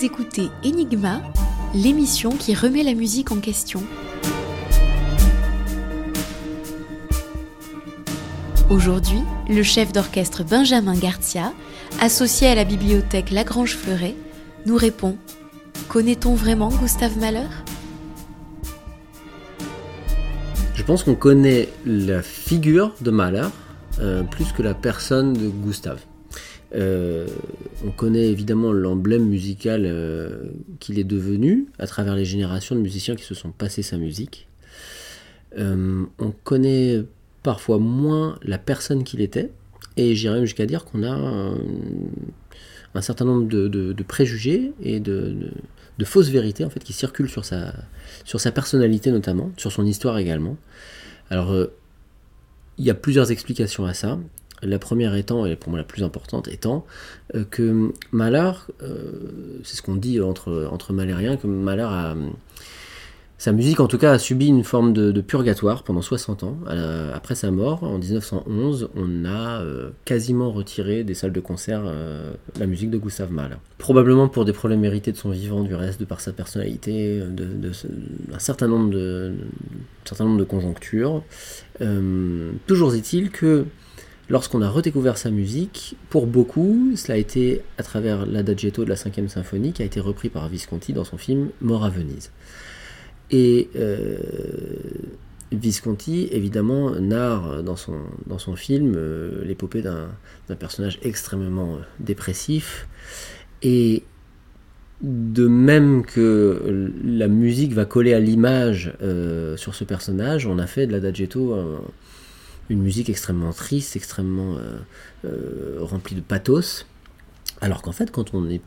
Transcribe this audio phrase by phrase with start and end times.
[0.00, 1.20] Écoutez Enigma,
[1.74, 3.82] l'émission qui remet la musique en question.
[8.70, 11.52] Aujourd'hui, le chef d'orchestre Benjamin Garcia,
[12.00, 14.14] associé à la bibliothèque Lagrange Fleuret,
[14.66, 15.16] nous répond
[15.88, 17.48] Connaît-on vraiment Gustave Mahler?
[20.74, 23.48] Je pense qu'on connaît la figure de Mahler
[24.00, 25.98] euh, plus que la personne de Gustave.
[26.74, 27.26] Euh,
[27.84, 30.44] on connaît évidemment l'emblème musical euh,
[30.80, 34.48] qu'il est devenu à travers les générations de musiciens qui se sont passés sa musique.
[35.56, 37.02] on connaît
[37.42, 39.50] parfois moins la personne qu'il était,
[39.96, 41.10] et j'irais jusqu'à dire qu'on a
[42.94, 45.50] un, certain nombre de, préjugés et de,
[46.04, 47.44] fausses vérités en fait qui circulent sur
[48.24, 50.56] sur sa personnalité notamment, sur son histoire également.
[51.30, 51.56] Alors
[52.78, 54.18] il y a plusieurs explications à ça.
[54.62, 56.84] La première étant, et pour moi la plus importante, étant
[57.34, 58.52] euh, que Mahler,
[58.82, 59.12] euh,
[59.62, 62.16] c'est ce qu'on dit entre, entre malériens, que Mahler a,
[63.40, 66.58] sa musique, en tout cas, a subi une forme de, purgatoire pendant 60 ans.
[67.14, 71.84] après sa mort, en 1911, on a euh, quasiment retiré des salles de concert
[72.58, 73.54] la musique de Gustav Mahler.
[73.78, 77.70] Probablement pour des problèmes hérités de son vivant, du reste, de par sa personnalité, de,
[78.34, 79.34] un, certain nombre de,
[80.04, 81.22] certain nombre de conjonctures.
[82.66, 83.66] Toujours est-il que
[84.28, 88.96] lorsqu'on a redécouvert sa musique, pour beaucoup, cela a été à travers l'adagietto de la
[88.96, 92.30] 5 symphonie qui a été repris par Visconti dans son film Mort à Venise.
[93.30, 94.18] Et euh,
[95.52, 102.86] Visconti, évidemment, narre dans son, film euh, l'épopée d'un personnage extrêmement euh, dépressif.
[103.62, 104.04] Et
[105.00, 108.92] de même que la musique va coller à l'image
[109.56, 111.54] sur ce personnage, on a fait de la Dagetto
[112.68, 114.58] une musique extrêmement triste, extrêmement
[115.80, 116.86] remplie de pathos.
[117.60, 118.60] Alors qu'en fait, quand on est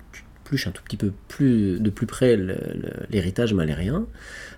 [0.68, 2.38] un tout petit peu plus de plus près
[3.10, 4.06] l'héritage malérien,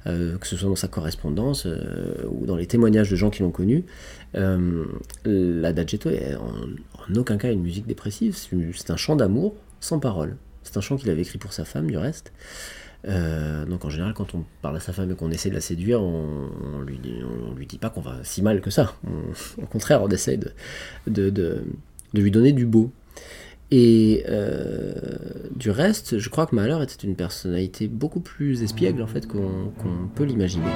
[0.07, 3.43] euh, que ce soit dans sa correspondance euh, ou dans les témoignages de gens qui
[3.43, 3.85] l'ont connu.
[4.35, 4.85] Euh,
[5.25, 10.37] la Dagetto est en, aucun cas une musique dépressive, c'est un chant d'amour sans parole.
[10.63, 12.31] C'est un chant qu'il avait écrit pour sa femme, du reste.
[13.05, 16.01] Donc en général, quand on parle à sa femme et qu'on essaie de la séduire,
[16.01, 16.97] on, on lui,
[17.67, 18.95] dit pas qu'on va si mal que ça.
[19.61, 20.37] au contraire, on essaie
[21.07, 21.63] de
[22.13, 22.91] lui donner du beau.
[23.75, 24.93] Et euh,
[25.55, 29.71] du reste, je crois que Mahler était une personnalité beaucoup plus espiègle en fait qu'on
[30.13, 30.69] peut l'imaginer.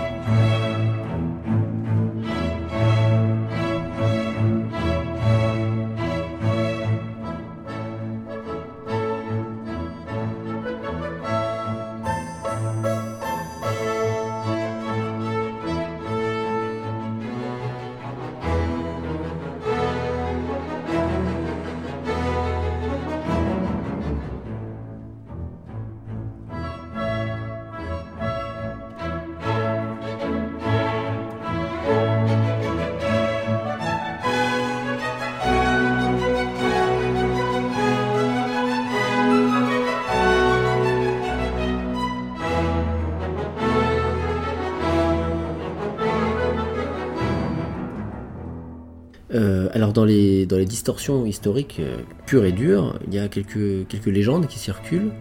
[51.26, 55.12] Historiques euh, pures et dures, il y a quelques, légendes qui circulent,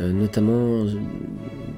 [0.00, 0.92] euh, notamment des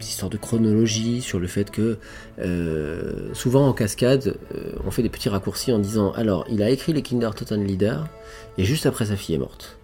[0.01, 1.99] histoires de chronologie sur le fait que
[2.39, 4.37] euh, souvent en cascade,
[4.85, 8.09] on fait des petits raccourcis en disant alors il a écrit les Kinder Totten Leader
[8.59, 9.79] et juste après sa fille est morte.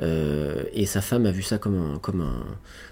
[0.00, 2.00] et sa femme a vu ça comme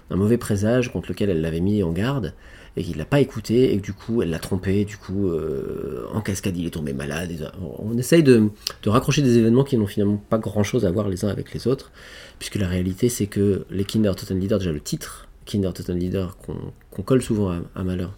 [0.09, 2.33] un mauvais présage contre lequel elle l'avait mis en garde
[2.79, 6.05] et qu'il l'a pas écouté et que du coup elle l'a trompé, du coup euh,
[6.13, 7.51] en cascade il est tombé malade.
[7.77, 8.49] on essaye de,
[8.87, 11.67] raccrocher des événements qui n'ont finalement pas grand chose à voir les uns avec les
[11.67, 11.91] autres,
[12.39, 16.37] puisque la réalité c'est que les Kinder Toten Leader, déjà le titre Kinder Toten Leader
[16.37, 18.17] qu'on colle souvent à, Malheur,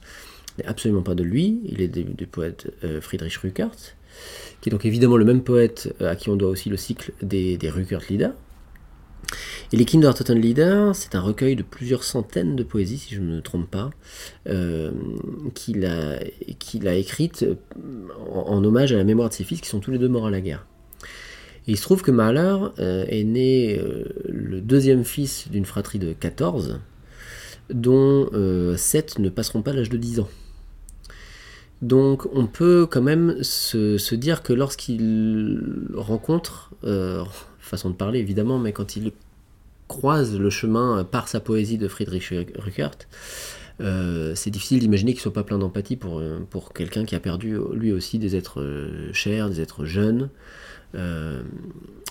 [0.60, 3.72] n'est absolument pas de lui, il est du, poète euh, Friedrich Rückert,
[4.62, 7.14] qui est donc évidemment le même poète euh, à qui on doit aussi le cycle
[7.24, 8.04] des, des Rückert
[9.74, 13.36] et les Kinder Leader, c'est un recueil de plusieurs centaines de poésies, si je ne
[13.36, 13.90] me trompe pas,
[14.48, 14.92] euh,
[15.56, 17.46] qu'il a, a écrites
[18.34, 20.32] en, hommage à la mémoire de ses fils qui sont tous les deux morts à
[20.32, 20.66] la guerre.
[21.68, 26.00] Et il se trouve que Mahler euh, est né euh, le deuxième fils d'une fratrie
[26.00, 26.80] de 14,
[27.74, 28.30] dont
[28.76, 30.30] 7 ne passeront pas l'âge de 10 ans.
[31.82, 36.72] Donc on peut quand même se dire que lorsqu'il rencontre,
[37.72, 39.12] façon de parler évidemment, mais quand il
[39.88, 42.92] croise le chemin par sa poésie de Friedrich Rückert,
[43.82, 47.20] euh, c'est difficile d'imaginer qu'il soit pas plein d'empathie pour, euh, pour quelqu'un qui a
[47.20, 50.30] perdu lui aussi des êtres euh, chers, des êtres jeunes,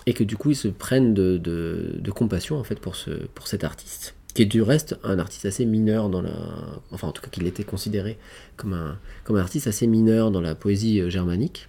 [0.06, 3.62] et que du coup il se prenne de, compassion en fait pour, ce, pour cet
[3.62, 6.32] artiste, qui est du reste un artiste assez mineur dans la.
[6.90, 8.16] Enfin, en tout cas, qu'il était considéré
[8.56, 11.68] comme un, comme un artiste assez mineur dans la poésie germanique.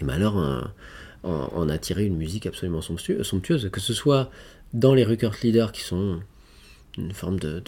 [0.00, 0.70] Et Malheur
[1.26, 4.30] en, a tiré une musique absolument somptueuse, que ce soit
[4.72, 6.20] dans les record leaders qui sont
[6.98, 7.62] une forme de,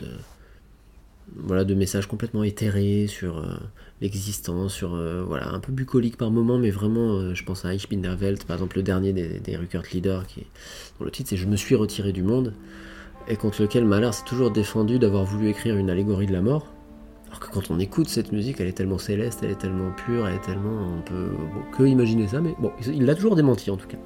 [1.37, 3.57] voilà, de messages complètement éthérés sur euh,
[4.01, 7.89] l'existence, sur euh, voilà, un peu bucolique par moment, mais vraiment, je pense à Ich
[7.89, 9.59] bin der Welt, par exemple, le dernier des, des
[9.93, 10.25] Leaders,
[10.99, 12.55] dont le titre c'est Je me suis retiré du monde
[13.29, 16.67] et contre lequel Mahler s'est toujours défendu d'avoir voulu écrire une allégorie de la mort.
[17.29, 20.27] Alors que quand on écoute cette musique, elle est tellement céleste, elle est tellement pure,
[20.27, 20.99] elle est tellement.
[20.99, 21.31] On peut
[21.77, 23.99] que imaginer ça, mais bon, il l'a toujours démenti en tout cas.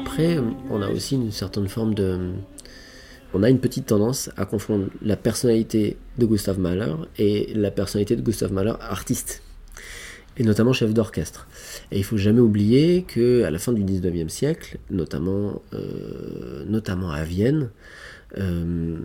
[0.00, 0.38] Après,
[0.70, 2.30] on a aussi une certaine forme de.
[3.34, 8.14] On a une petite tendance à confondre la personnalité de Gustav Mahler et la personnalité
[8.14, 9.42] de Gustav Mahler artiste,
[10.36, 11.48] et notamment chef d'orchestre.
[11.90, 17.10] Et il faut jamais oublier que à la fin du 19e siècle, notamment, euh, notamment
[17.10, 17.70] à Vienne,
[18.38, 18.98] euh,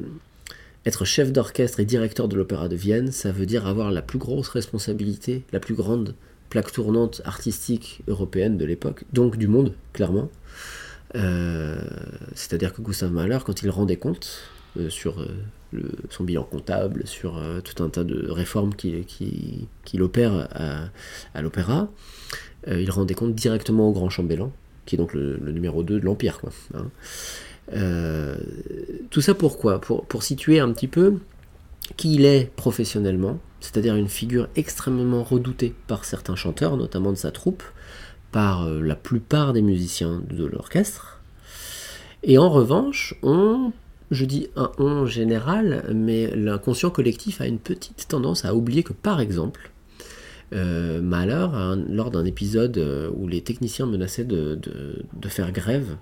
[0.85, 4.19] être chef d'orchestre et directeur de l'opéra de Vienne, ça veut dire avoir la plus
[4.19, 6.13] grosse responsabilité, la plus grande
[6.49, 10.29] plaque tournante artistique européenne de l'époque, donc du monde, clairement.
[11.15, 11.77] Euh,
[12.35, 14.41] c'est-à-dire que Gustav Mahler, quand il rendait compte,
[14.89, 15.23] sur
[16.09, 20.47] son bilan comptable, sur tout un tas de réformes qu'il opère
[21.35, 21.89] à, l'opéra.
[22.67, 24.51] il rend des comptes directement au grand chambellan,
[24.87, 26.39] qui est donc le, numéro 2 de l'Empire.
[26.73, 26.87] Hein.
[29.11, 29.79] tout ça pourquoi?
[29.79, 31.19] Pour, pour situer un petit peu
[31.97, 37.31] qui il est professionnellement, c'est-à-dire une figure extrêmement redoutée par certains chanteurs, notamment de sa
[37.31, 37.63] troupe,
[38.33, 41.21] par euh, la plupart des musiciens de l'orchestre.
[42.23, 43.71] Et en revanche, on,
[44.11, 48.91] je dis un on général, mais l'inconscient collectif a une petite tendance à oublier que
[48.91, 49.71] par exemple,
[50.53, 51.47] euh, Mahler,
[51.89, 54.59] lors d'un épisode euh, où les techniciens menaçaient de
[55.29, 55.95] faire grève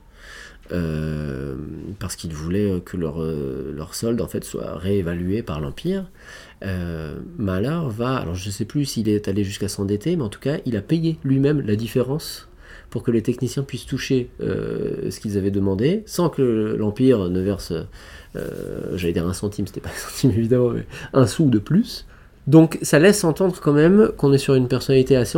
[0.72, 1.56] euh,
[2.00, 6.10] parce qu'ils voulaient que leur, euh, leur solde en fait soit réévalué par l'Empire.
[6.64, 10.30] Euh, Mahler va, alors je ne sais plus s'il est allé jusqu'à s'endetter, mais en
[10.30, 12.48] tout cas il a payé lui-même la différence
[12.90, 17.72] pour que les techniciens puissent toucher ce qu'ils avaient demandé, sans que l'Empire ne verse,
[18.36, 22.06] j'allais dire un centime, c'était pas un centime évidemment, mais un sou de plus.
[22.48, 25.38] Donc ça laisse entendre quand même qu'on est sur une personnalité assez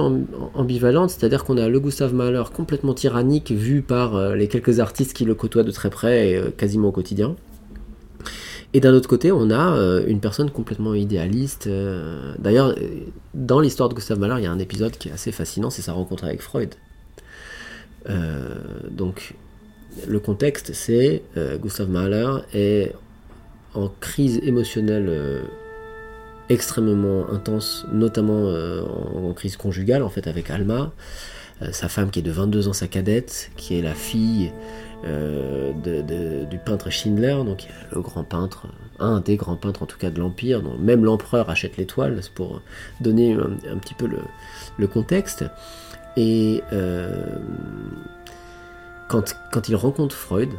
[0.54, 5.14] ambivalente, c'est-à-dire qu'on a le Gustav Mahler complètement tyrannique vu par euh, les quelques artistes
[5.14, 7.36] qui le côtoient de très près et euh, quasiment au quotidien.
[8.74, 11.70] Et d'un autre côté, on a euh, une personne complètement idéaliste.
[12.40, 12.74] D'ailleurs,
[13.34, 15.84] dans l'histoire de Gustav Mahler, il y a un épisode qui est assez fascinant, c'est
[15.84, 16.74] sa rencontre avec Freud.
[18.90, 19.36] donc,
[20.08, 21.22] le contexte, c'est
[21.62, 22.94] Gustav Mahler est
[23.76, 25.44] en crise émotionnelle
[26.50, 30.92] extrêmement intense, notamment euh, en, crise conjugale en fait avec Alma,
[31.62, 34.52] euh, sa femme qui est de 22 ans, sa cadette, qui est la fille
[35.06, 35.72] euh,
[36.46, 38.68] du peintre Schindler, donc le grand peintre,
[39.00, 42.34] un des grands peintres en tout cas de l'Empire, dont même l'empereur achète l'étoile, c'est
[42.34, 42.62] pour
[43.02, 44.08] donner un, petit peu
[44.78, 45.46] le, contexte.
[46.16, 46.62] Et
[49.10, 50.50] quand, quand il rencontre Freud,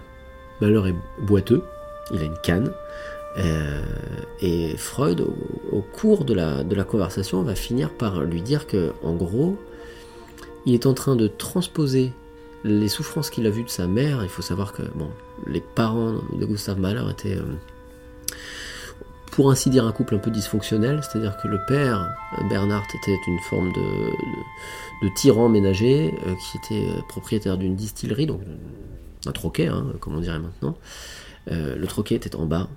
[0.61, 1.64] Malheur est boiteux,
[2.12, 2.71] il a une canne,
[3.38, 3.83] euh,
[4.41, 5.26] et Freud,
[5.73, 9.57] au, cours de la, conversation, va finir par lui dire que, en gros,
[10.67, 12.12] il est en train de transposer
[12.62, 14.23] les souffrances qu'il a vues de sa mère.
[14.23, 15.11] Il faut savoir que bon,
[15.47, 17.43] les parents de Gustave Mahler étaient, euh,
[19.33, 21.00] pour ainsi dire, un couple un peu dysfonctionnel.
[21.03, 22.09] C'est-à-dire que le père,
[22.49, 28.41] Bernard, était une forme de, tyran ménager euh, qui était propriétaire d'une distillerie, donc
[29.26, 30.76] un troquet, hein, comme on dirait maintenant.
[31.47, 32.69] le troquet était en bas,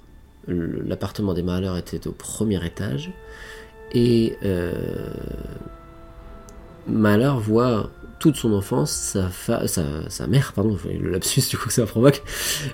[0.48, 3.12] L'appartement des Mahler était au premier étage.
[3.94, 4.74] Et euh,
[6.88, 7.90] Mahler voit
[8.20, 8.92] toute son enfance,
[9.32, 12.24] sa, sa, mère, pardon, le lapsus du coup que ça provoque,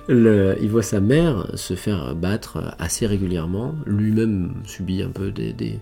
[0.08, 5.80] il voit sa mère se faire battre assez régulièrement, lui-même subit un peu des, des,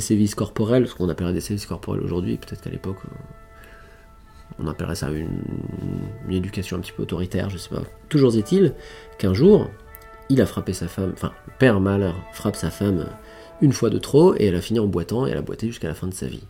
[0.00, 2.98] sévices corporels, ce qu'on appellerait des sévices corporels aujourd'hui, peut-être qu'à l'époque
[4.58, 5.42] on appellerait ça une,
[6.28, 7.82] une, éducation un petit peu autoritaire, je sais pas.
[8.08, 8.74] Toujours est-il
[9.18, 9.70] qu'un jour,
[10.30, 13.06] il a frappé sa femme, enfin, père Mahler frappe sa femme
[13.60, 15.88] une fois de trop, et elle a fini en boitant, et elle a boité jusqu'à
[15.88, 16.44] la fin de sa vie.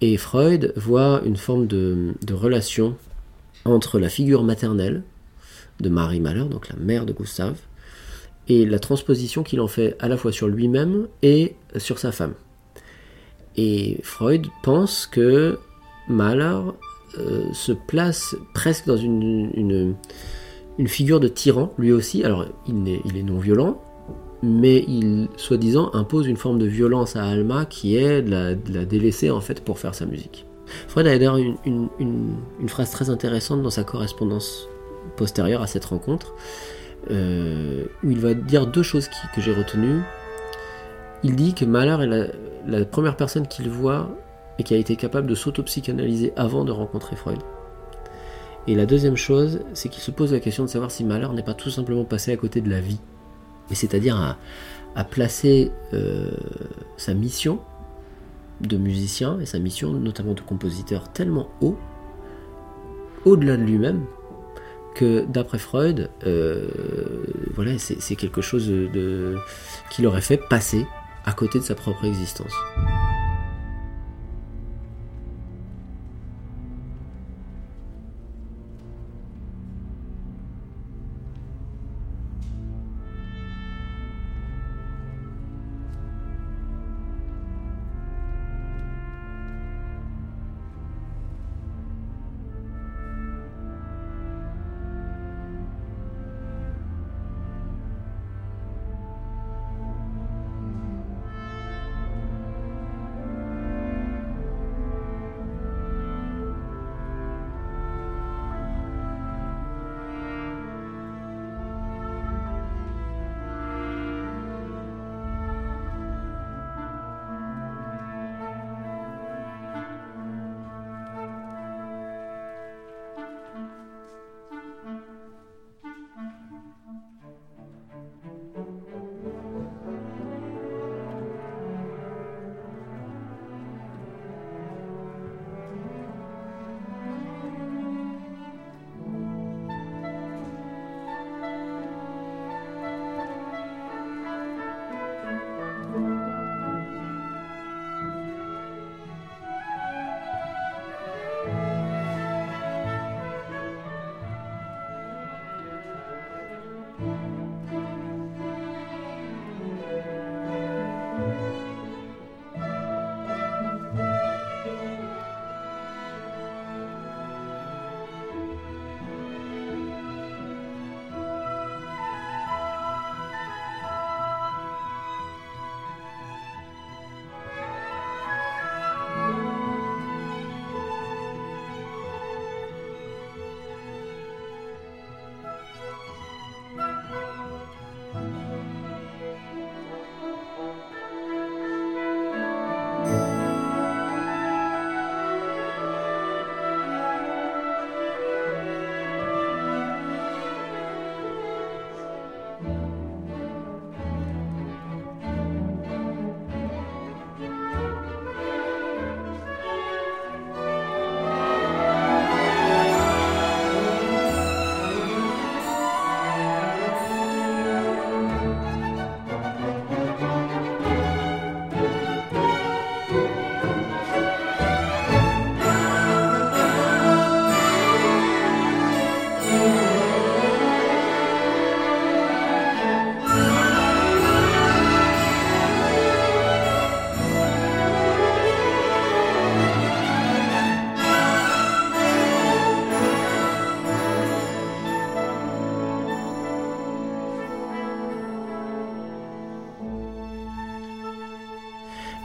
[0.00, 2.96] Et Freud voit une forme de, relation
[3.64, 5.04] entre la figure maternelle
[5.80, 7.56] de Marie Mahler, donc la mère de Gustave,
[8.48, 12.34] et la transposition qu'il en fait à la fois sur lui-même et sur sa femme.
[13.56, 15.58] Et Freud pense que
[16.08, 16.58] Mahler
[17.18, 19.94] euh, se place presque dans une
[20.86, 22.24] figure de tyran, lui aussi.
[22.24, 23.80] Alors, il est, non violent,
[24.42, 29.30] mais il, soi-disant, impose une forme de violence à Alma qui est de la, délaisser
[29.30, 30.46] en fait pour faire sa musique.
[30.88, 34.68] Freud a d'ailleurs une, une, phrase très intéressante dans sa correspondance
[35.16, 36.34] postérieure à cette rencontre,
[37.10, 40.00] euh, où il va dire deux choses que j'ai retenues.
[41.22, 42.26] Il dit que Mahler est la,
[42.66, 44.08] la première personne qu'il voit
[44.58, 47.38] et qui a été capable de s'auto-psychanalyser avant de rencontrer Freud.
[48.68, 51.42] Et la deuxième chose, c'est qu'il se pose la question de savoir si Malheur n'est
[51.42, 53.00] pas tout simplement passé à côté de la vie.
[53.70, 54.36] Et c'est-à-dire
[54.94, 56.30] à, placer euh,
[56.96, 57.60] sa mission
[58.60, 61.76] de musicien et sa mission notamment de compositeur tellement haut,
[63.24, 64.04] au-delà de lui-même,
[64.94, 66.68] que d'après Freud, euh,
[67.54, 68.70] voilà, c'est quelque chose
[69.90, 70.86] qui l'aurait fait passer
[71.24, 72.52] à côté de sa propre existence.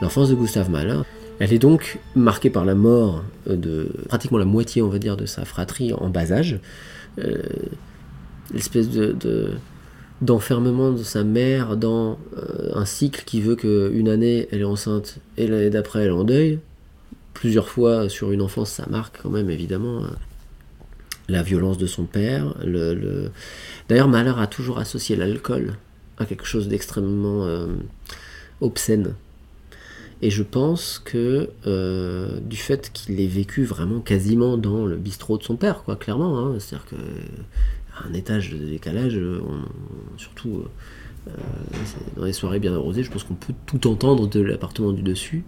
[0.08, 1.00] L'enfance de Gustave Mahler,
[1.38, 5.26] elle est donc marquée par la mort de pratiquement la moitié, on va dire, de
[5.26, 6.60] sa fratrie en bas âge.
[7.18, 7.42] Euh,
[8.54, 9.50] l'espèce de,
[10.22, 15.18] d'enfermement de sa mère dans euh, un cycle qui veut qu'une année elle est enceinte
[15.36, 16.58] et l'année d'après elle est en deuil.
[17.34, 20.16] Plusieurs fois sur une enfance, ça marque quand même évidemment hein.
[21.28, 22.54] la violence de son père.
[22.64, 23.30] Le,
[23.90, 25.74] D'ailleurs, Mahler a toujours associé l'alcool
[26.16, 27.66] à quelque chose d'extrêmement euh,
[28.62, 29.12] obscène.
[30.20, 35.38] Et je pense que euh, du fait qu'il ait vécu vraiment quasiment dans le bistrot
[35.38, 39.20] de son père, quoi, clairement, hein, c'est-à-dire qu'un étage de décalage,
[40.16, 40.64] surtout
[41.28, 41.30] euh,
[42.16, 45.44] dans les soirées bien arrosées, je pense qu'on peut tout entendre de l'appartement du dessus.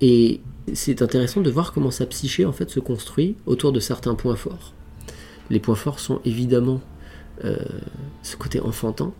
[0.00, 0.40] Et
[0.72, 4.36] c'est intéressant de voir comment sa psyché en fait se construit autour de certains points
[4.36, 4.72] forts.
[5.50, 6.80] Les points forts sont évidemment
[7.44, 7.56] euh,
[8.22, 9.12] ce côté enfantin,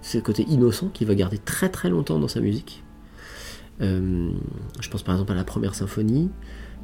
[0.00, 2.82] ce côté innocent qui va garder très très longtemps dans sa musique
[3.82, 6.30] je pense par exemple à la première symphonie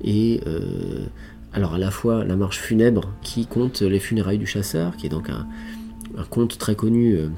[0.03, 1.07] et euh,
[1.53, 5.11] alors à la fois la marche funèbre qui compte les funérailles du chasseur, qui est
[5.11, 5.47] donc un,
[6.31, 7.29] conte très connu euh,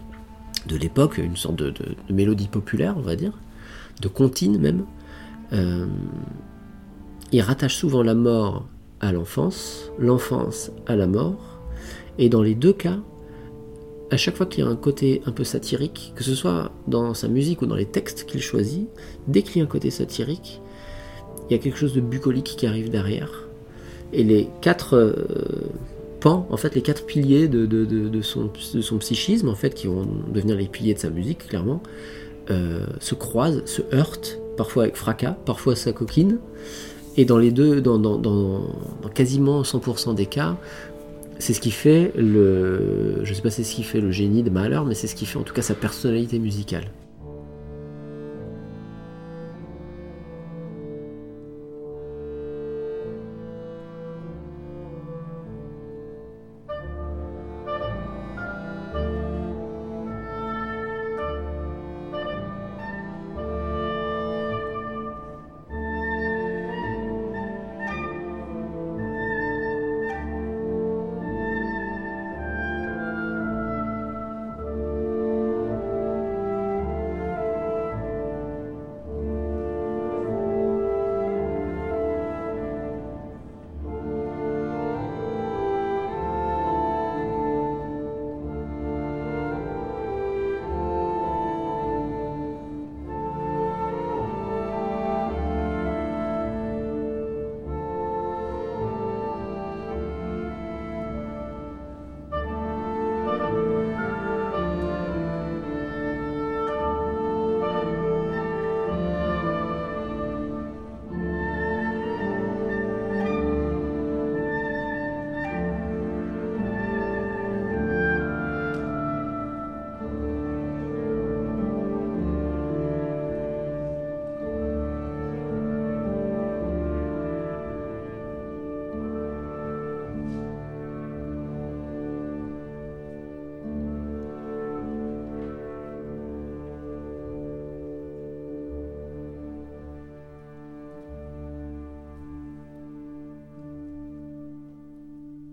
[0.66, 1.74] de l'époque, une sorte de,
[2.10, 3.32] mélodie populaire, on va dire,
[4.00, 4.84] de comptine même.
[7.32, 8.66] il rattache souvent la mort
[9.00, 11.60] à l'enfance, l'enfance à la mort,
[12.18, 12.98] et dans les deux cas,
[14.10, 17.14] à chaque fois qu'il y a un côté un peu satirique, que ce soit dans
[17.14, 18.88] sa musique ou dans les textes qu'il choisit,
[19.28, 20.60] dès un côté satirique,
[21.48, 23.48] il y a quelque chose de bucolique qui arrive derrière.
[24.12, 25.12] Et les quatre euh,
[26.20, 28.48] pans, en fait, les quatre piliers de, son,
[28.98, 31.82] psychisme, en fait, qui vont devenir les piliers de sa musique, clairement,
[32.50, 36.38] euh, se croisent, se heurtent, parfois avec fracas, parfois sa coquine.
[37.16, 38.62] Et dans les deux, dans
[39.14, 40.56] quasiment 100% des cas,
[41.40, 43.24] c'est ce qui fait le.
[43.24, 45.26] Je sais pas c'est ce qui fait le génie de Mahler, mais c'est ce qui
[45.26, 46.84] fait en tout cas sa personnalité musicale.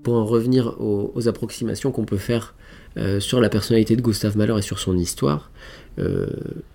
[0.07, 2.55] Pour en revenir aux, approximations qu'on peut faire
[2.95, 5.51] euh, sur la personnalité de Gustave Mahler et sur son histoire,
[5.99, 6.27] euh,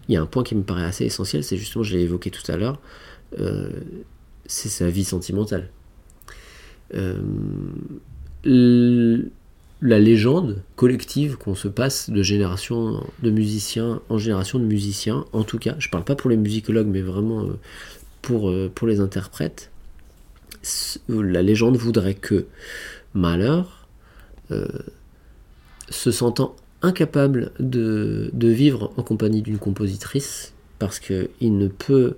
[0.06, 2.30] il y a un point qui me paraît assez essentiel, c'est justement, je l'ai évoqué
[2.30, 2.78] tout à l'heure,
[3.38, 3.70] euh,
[4.44, 5.70] c'est sa vie sentimentale.
[8.44, 15.42] la légende collective qu'on se passe de génération de musiciens en génération de musiciens, en
[15.42, 17.48] tout cas, je parle pas pour les musicologues, mais vraiment
[18.20, 19.70] pour, pour les interprètes,
[21.08, 22.44] la légende voudrait que
[23.14, 23.86] malheur,
[24.50, 24.66] euh,
[25.88, 32.16] se sentant incapable de, vivre en compagnie d'une compositrice, parce qu'il ne peut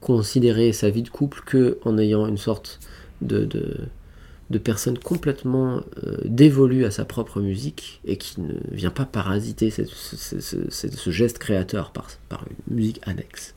[0.00, 2.80] considérer sa vie de couple que en ayant une sorte
[3.20, 9.06] de, de, personne complètement euh, dévolue à sa propre musique et qui ne vient pas
[9.06, 13.54] parasiter ce, geste créateur par, par, une musique annexe.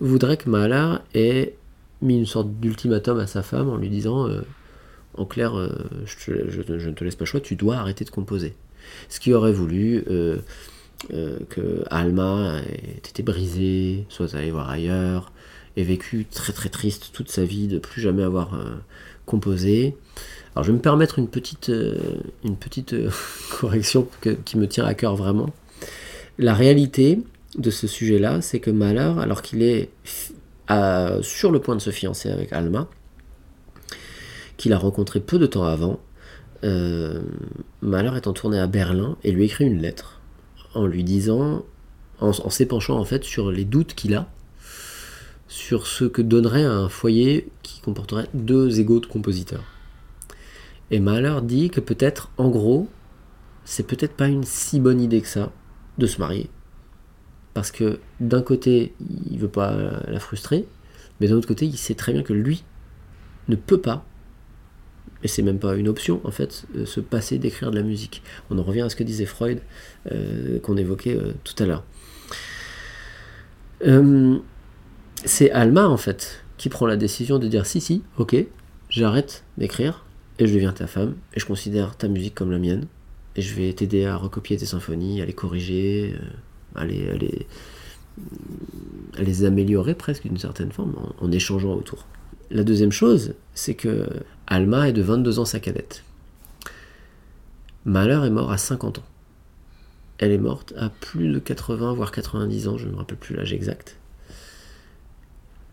[0.00, 1.54] Voudrait que Mahler ait
[2.02, 4.42] mis une sorte d'ultimatum à sa femme en lui disant euh,
[5.18, 5.68] en clair, euh,
[6.06, 8.54] je, ne te laisse pas choix, tu dois arrêter de composer.
[9.08, 10.38] Ce qui aurait voulu euh,
[11.12, 15.32] euh, que Alma ait été brisée, soit allée voir ailleurs,
[15.76, 18.58] ait vécu très très triste toute sa vie de plus jamais avoir
[19.26, 19.96] composé.
[20.54, 21.70] Alors je vais me permettre une petite,
[22.44, 22.94] une petite
[23.60, 24.08] correction
[24.44, 25.50] qui me tient à cœur vraiment.
[26.38, 27.20] La réalité,
[27.56, 29.90] de ce sujet-là, c'est que Mahler, alors qu'il est
[31.22, 32.88] sur le point de se fiancer avec Alma,
[34.58, 36.00] qu'il a rencontré peu de temps avant,
[36.64, 37.22] euh,
[37.80, 40.20] Mahler est en tournée à Berlin et lui écrit une lettre
[40.74, 41.64] en lui disant,
[42.20, 44.28] en, s'épanchant en fait sur les doutes qu'il a
[45.46, 49.64] sur ce que donnerait un foyer qui comporterait deux égaux de compositeurs.
[50.90, 52.88] Et Mahler dit que peut-être, en gros,
[53.64, 55.52] c'est peut-être pas une si bonne idée que ça
[55.96, 56.50] de se marier.
[57.54, 58.94] Parce que d'un côté,
[59.30, 59.74] il veut pas
[60.06, 60.66] la frustrer,
[61.20, 62.64] mais d'un autre côté, il sait très bien que lui
[63.48, 64.04] ne peut pas,
[65.22, 68.22] et c'est même pas une option en fait, euh, se passer d'écrire de la musique.
[68.50, 69.60] On en revient à ce que disait Freud,
[70.12, 71.84] euh, qu'on évoquait euh, tout à l'heure.
[75.24, 78.36] c'est Alma en fait qui prend la décision de dire si si, ok,
[78.90, 80.04] j'arrête d'écrire
[80.38, 82.86] et je deviens ta femme et je considère ta musique comme la mienne
[83.36, 86.16] et je vais t'aider à recopier tes symphonies, à les corriger,
[86.74, 87.46] à les,
[89.44, 92.06] améliorer presque d'une certaine forme en, échangeant autour.
[92.50, 94.06] La deuxième chose, c'est que
[94.46, 96.02] Alma est de 22 ans sa cadette.
[97.84, 99.04] Mahler est mort à 50 ans.
[100.16, 103.36] Elle est morte à plus de 80, voire 90 ans, je ne me rappelle plus
[103.36, 103.96] l'âge exact.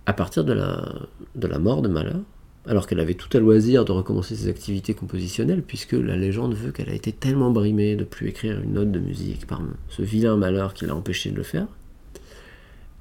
[0.05, 2.19] À partir de la, mort de Mahler,
[2.67, 6.71] alors qu'elle avait tout à loisir de recommencer ses activités compositionnelles, puisque la légende veut
[6.71, 10.35] qu'elle a été tellement brimée de plus écrire une note de musique par ce vilain
[10.35, 11.67] malheur qui l'a empêché de le faire,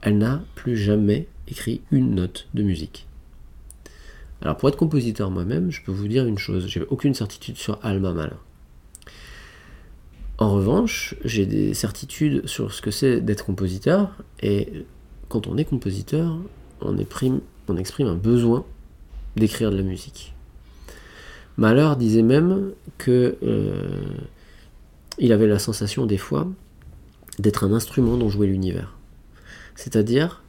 [0.01, 3.07] elle n'a plus jamais écrit une note de musique.
[4.43, 7.79] Alors pour être compositeur moi-même, je peux vous dire une chose, j'ai aucune certitude sur
[7.83, 8.37] Alma Mahler.
[10.39, 14.85] En revanche, j'ai des certitudes sur ce que c'est d'être compositeur, et
[15.29, 16.37] quand on est compositeur,
[16.81, 17.41] on exprime
[18.09, 18.65] un besoin
[19.37, 20.35] d'écrire de la musique.
[21.57, 23.89] Mahler disait même que euh,
[25.19, 26.49] il avait la sensation des fois
[27.39, 28.97] d'être un instrument dont jouait l'univers.
[29.77, 30.43] C'est-à-dire,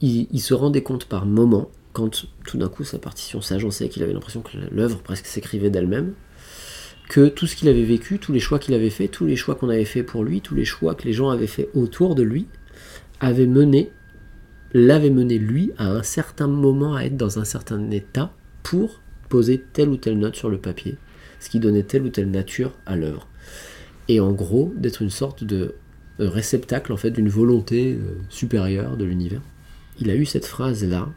[0.00, 4.12] il, se rendait compte par moments, quand tout d'un coup sa partition s'agençait, qu'il avait
[4.12, 6.14] l'impression que l'œuvre presque s'écrivait d'elle-même,
[7.08, 9.56] que tout ce qu'il avait vécu, tous les choix qu'il avait fait, tous les choix
[9.56, 12.22] qu'on avait fait pour lui, tous les choix que les gens avaient fait autour de
[12.22, 12.46] lui,
[13.20, 13.92] avaient mené
[14.72, 19.64] l'avait mené lui à un certain moment à être dans un certain état pour poser
[19.72, 20.96] telle ou telle note sur le papier,
[21.40, 23.26] ce qui donnait telle ou telle nature à l'œuvre.
[24.08, 25.74] Et en gros, d'être une sorte de
[26.18, 29.40] réceptacle en fait d'une volonté euh, supérieure de l'univers.
[30.00, 31.08] Il a eu cette phrase-là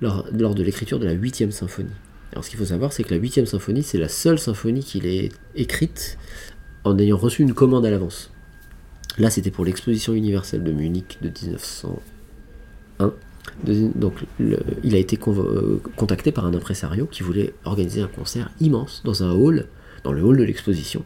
[0.00, 1.90] lors, de l'écriture de la huitième symphonie.
[2.32, 5.06] Alors ce qu'il faut savoir, c'est que la huitième symphonie, c'est la seule symphonie qu'il
[5.06, 6.18] ait écrite
[6.84, 8.30] en ayant reçu une commande à l'avance.
[9.18, 12.02] Là, c'était pour l'exposition universelle de Munich de 1900
[13.64, 14.14] donc,
[14.84, 19.22] il a été euh, contacté par un impresario qui voulait organiser un concert immense dans
[19.22, 19.66] un hall,
[20.04, 21.04] dans le hall de l'exposition.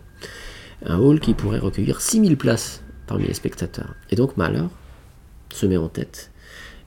[0.84, 3.94] Un hall qui pourrait recueillir 6000 places parmi les spectateurs.
[4.10, 4.64] Et donc Mahler
[5.52, 6.29] se met en tête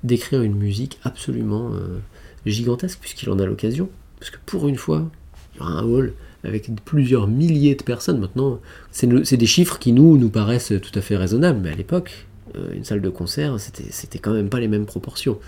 [0.04, 2.00] d'écrire une musique absolument euh,
[2.46, 3.90] gigantesque, puisqu'il en a l'occasion.
[4.20, 5.10] Parce que pour une fois,
[5.54, 6.14] il y aura un hall
[6.44, 8.20] avec plusieurs milliers de personnes.
[8.20, 8.60] Maintenant,
[8.92, 12.74] c'est des chiffres qui nous, nous paraissent tout à fait raisonnables, mais à l'époque, euh,
[12.74, 15.40] une salle de concert, c'était quand même pas les mêmes proportions.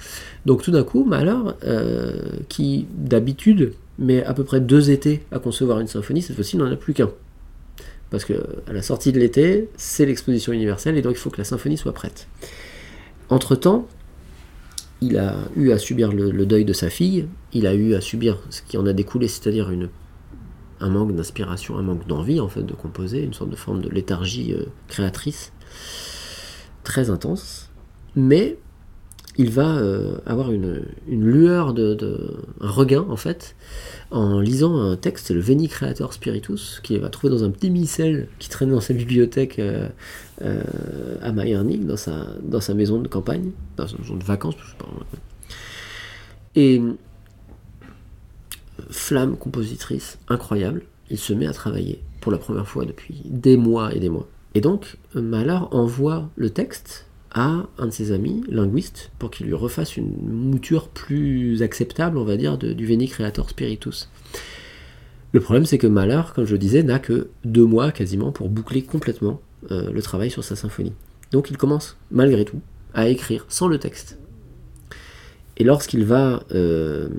[0.45, 5.39] Donc tout d'un coup, Mahler, euh, qui d'habitude met à peu près deux étés à
[5.39, 7.11] concevoir une symphonie, cette fois-ci, il n'en a plus qu'un.
[8.09, 8.33] Parce que
[8.67, 11.77] à la sortie de l'été, c'est l'exposition universelle, et donc il faut que la symphonie
[11.77, 12.27] soit prête.
[13.29, 13.87] Entre-temps,
[15.01, 18.39] il a eu à subir le, deuil de sa fille, il a eu à subir
[18.49, 19.71] ce qui en a découlé, c'est-à-dire
[20.79, 23.89] un manque d'inspiration, un manque d'envie en fait de composer, une sorte de forme de
[23.89, 25.51] léthargie euh, créatrice
[26.84, 27.71] très intense,
[28.15, 28.58] mais
[29.38, 31.98] il va euh, avoir une, lueur de,
[32.62, 33.56] un regain en fait
[34.12, 38.28] en lisant un texte, le Veni Creator Spiritus, qu'il va trouver dans un petit missel
[38.39, 39.89] qui traînait dans sa bibliothèque euh,
[40.41, 40.63] euh,
[41.21, 44.88] à Mayernig, dans sa, maison de campagne, dans sa maison de vacances, je sais pas.
[46.56, 46.82] Et
[48.89, 53.93] flamme compositrice incroyable, il se met à travailler pour la première fois depuis des mois
[53.93, 59.12] et des mois et donc, Mahler envoie le texte à un de ses amis, linguiste,
[59.19, 64.10] pour qu'il lui refasse une mouture plus acceptable, on va dire, du Veni Creator Spiritus.
[65.34, 68.48] Le problème, c'est que Mahler, comme je le disais, n'a que deux mois quasiment pour
[68.48, 70.93] boucler complètement euh, le travail sur sa symphonie.
[71.32, 72.62] Donc il commence, malgré tout,
[72.93, 74.17] à écrire sans le texte.
[75.58, 77.10] Et lorsqu'il va euh,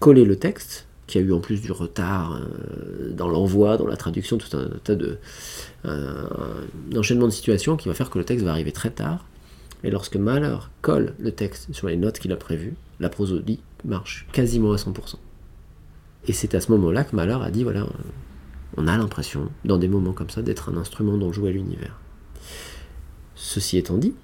[0.00, 3.96] coller le texte, qui a eu en plus du retard euh, dans l'envoi, dans la
[3.96, 5.18] traduction, tout un tas de,
[5.84, 9.26] de situations qui va faire que le texte va arriver très tard.
[9.82, 14.26] Et lorsque Mahler colle le texte sur les notes qu'il a prévues, la prosodie marche
[14.32, 15.16] quasiment à 100%.
[16.28, 17.86] Et c'est à ce moment-là que Mahler a dit voilà,
[18.76, 21.98] on a l'impression, dans des moments comme ça, d'être un instrument dont jouait l'univers.
[23.34, 24.14] Ceci étant dit,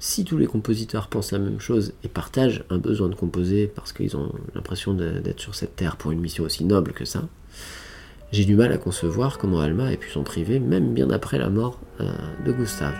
[0.00, 3.92] si tous les compositeurs pensent la même chose et partagent un besoin de composer parce
[3.92, 7.28] qu'ils ont l'impression d'être sur cette terre pour une mission aussi noble que ça,
[8.32, 11.50] j'ai du mal à concevoir comment Alma ait pu s'en priver, même bien après la
[11.50, 12.10] mort euh,
[12.44, 12.94] de Gustave.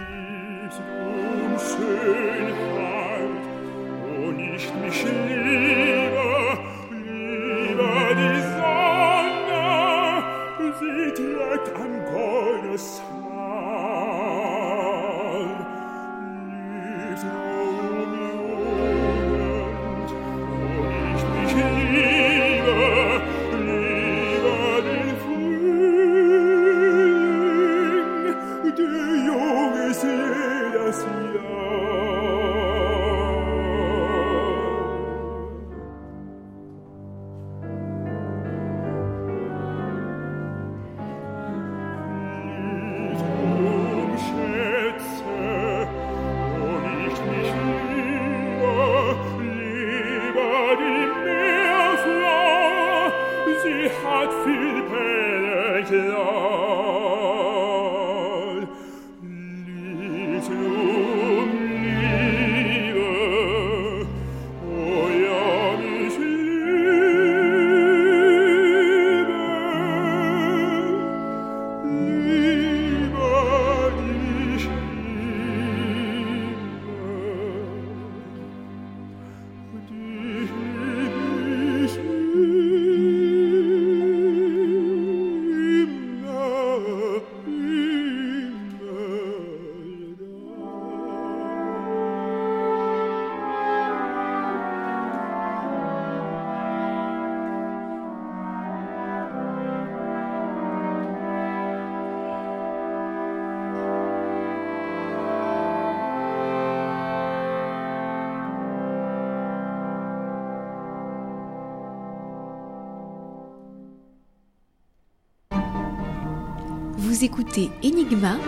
[117.22, 118.38] Écoutez Enigma,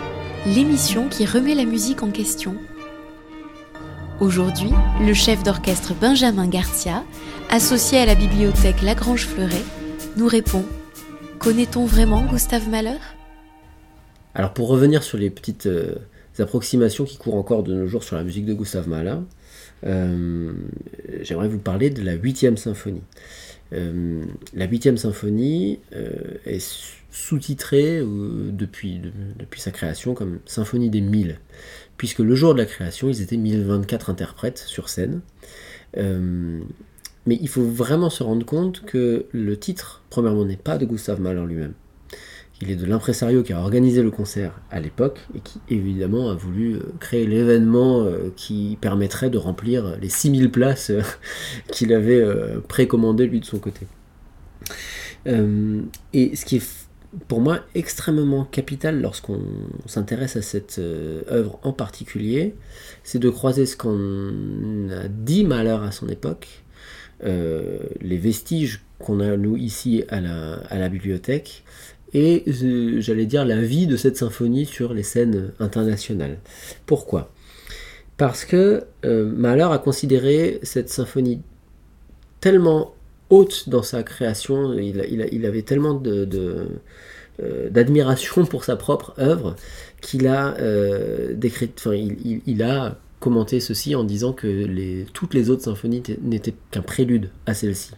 [0.46, 2.56] l'émission qui remet la musique en question.
[4.18, 7.04] Aujourd'hui, le chef d'orchestre Benjamin Garcia,
[7.50, 9.62] associé à la bibliothèque Lagrange Fleuret,
[10.16, 10.64] nous répond
[11.38, 12.96] Connaît-on vraiment Gustave Mahler?
[14.34, 15.96] Alors pour revenir sur les petites euh,
[16.38, 19.16] approximations qui courent encore de nos jours sur la musique de Gustave Mahler,
[19.84, 20.52] euh,
[21.20, 23.02] j'aimerais vous parler de la huitième symphonie.
[23.72, 25.80] Euh, la huitième symphonie
[26.44, 29.00] est sous-titrée depuis,
[29.38, 31.38] depuis sa création comme Symphonie des Mille,
[31.96, 35.20] puisque le jour de la création, ils étaient 1024 interprètes sur scène.
[35.96, 36.60] Euh,
[37.26, 41.20] mais il faut vraiment se rendre compte que le titre, premièrement, n'est pas de Gustave
[41.20, 41.74] Mahler lui-même.
[42.62, 46.34] Il est de l'impresario qui a organisé le concert à l'époque et qui évidemment a
[46.34, 50.90] voulu euh, créer l'événement euh, qui permettrait de remplir les 6000 places
[51.70, 52.24] qu'il avait
[52.68, 53.86] précommandées lui de son côté.
[55.26, 56.82] et ce qui est
[57.28, 59.40] pour moi extrêmement capital lorsqu'on
[59.86, 62.54] s'intéresse à cette euh, œuvre en particulier,
[63.04, 66.62] c'est de croiser ce qu'on a dit Mahler à son époque,
[67.24, 71.64] euh, les vestiges qu'on a nous ici à la bibliothèque,
[72.14, 76.38] et euh, j'allais dire la vie de cette symphonie sur les scènes internationales.
[76.86, 77.30] Pourquoi?
[78.16, 81.40] Parce que Mahler a considéré cette symphonie
[82.40, 82.94] tellement
[83.30, 89.56] haute dans sa création, il, avait tellement euh, d'admiration pour sa propre œuvre
[90.02, 91.34] qu'il a euh,
[91.78, 97.30] enfin, il, a commenté ceci en disant que toutes les autres symphonies n'étaient qu'un prélude
[97.46, 97.92] à celle-ci.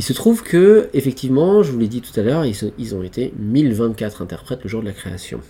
[0.00, 3.34] Il se trouve que, effectivement, je vous l'ai dit tout à l'heure, ils, ont été
[3.38, 5.42] 1024 interprètes le jour de la création.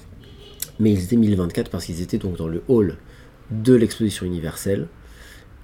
[0.80, 2.96] Mais ils étaient 1024 parce qu'ils étaient donc dans le hall
[3.52, 4.88] de l'exposition universelle,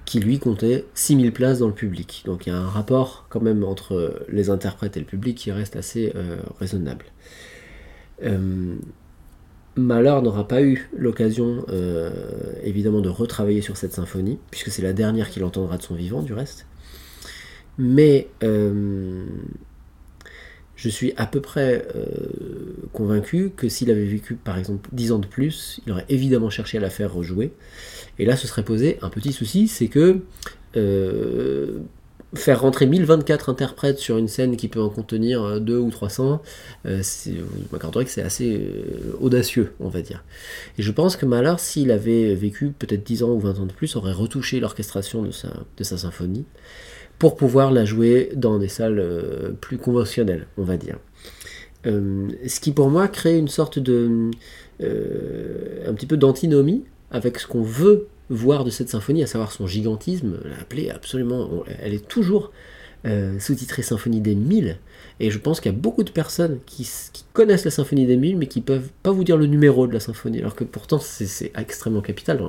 [0.05, 2.23] qui lui comptait 6000 places dans le public.
[2.25, 5.51] Donc il y a un rapport quand même entre les interprètes et le public qui
[5.51, 7.07] reste assez euh, raisonnable.
[8.23, 8.77] Euh,
[9.75, 12.09] Mahler n'aura pas eu l'occasion euh,
[12.63, 16.21] évidemment de retravailler sur cette symphonie, puisque c'est la dernière qu'il entendra de son vivant
[16.21, 16.67] du reste.
[17.77, 18.27] Mais
[20.75, 21.85] je suis à peu près
[22.93, 26.77] convaincu que s'il avait vécu par exemple 10 ans de plus, il aurait évidemment cherché
[26.77, 27.51] à la faire rejouer.
[28.19, 30.21] Et là, ce serait posé un petit souci, c'est que
[30.75, 31.79] euh,
[32.35, 36.41] faire rentrer 1024 interprètes sur une scène qui peut en contenir 2 ou 300,
[36.85, 40.23] euh, vous m'accorderez que c'est assez euh, audacieux, on va dire.
[40.77, 43.71] Et je pense que Mahler, s'il avait vécu peut-être 10 ans ou 20 ans de
[43.71, 46.45] plus, aurait retouché l'orchestration de sa, de sa symphonie
[47.17, 50.97] pour pouvoir la jouer dans des salles plus conventionnelles, on va dire.
[51.83, 54.29] ce qui pour moi crée une sorte de...
[54.79, 59.67] un petit peu d'antinomie avec ce qu'on veut voir de cette symphonie, à savoir son
[59.67, 62.51] gigantisme, l'appelée absolument, elle est toujours
[63.05, 64.79] euh, sous-titrée Symphonie des Mille,
[65.19, 66.89] et je pense qu'il y a beaucoup de personnes qui,
[67.31, 69.99] connaissent la Symphonie des Mille, mais qui peuvent pas vous dire le numéro de la
[69.99, 72.41] symphonie, alors que pourtant c'est extrêmement capital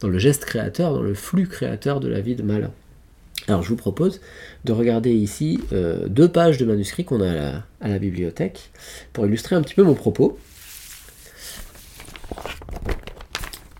[0.00, 2.66] dans, le geste créateur, dans le flux créateur de la vie de Mahler.
[3.46, 4.20] Alors je vous propose
[4.64, 8.70] de regarder ici euh, deux pages de manuscrits qu'on a à la, bibliothèque
[9.12, 10.38] pour illustrer un petit peu mon propos.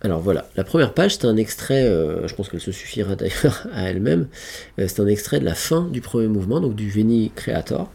[0.03, 3.67] Alors voilà, la première page, c'est un extrait, euh, je pense qu'elle se suffira d'ailleurs
[3.73, 4.29] à elle-même,
[4.79, 7.91] euh, c'est un extrait de la fin du premier mouvement, donc du Veni Creator.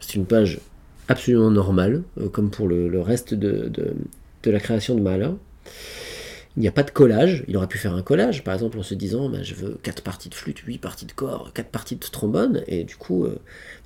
[0.00, 0.60] C'est une page
[1.08, 3.70] absolument normale, comme pour le, reste de,
[4.44, 5.30] la création de Mahler.
[6.56, 7.44] Il n'y a pas de collage.
[7.48, 10.02] Il aurait pu faire un collage, par exemple, en se disant bah, je veux 4
[10.02, 13.38] parties de flûte, 8 parties de corps, 4 parties de trombone, et du coup, euh,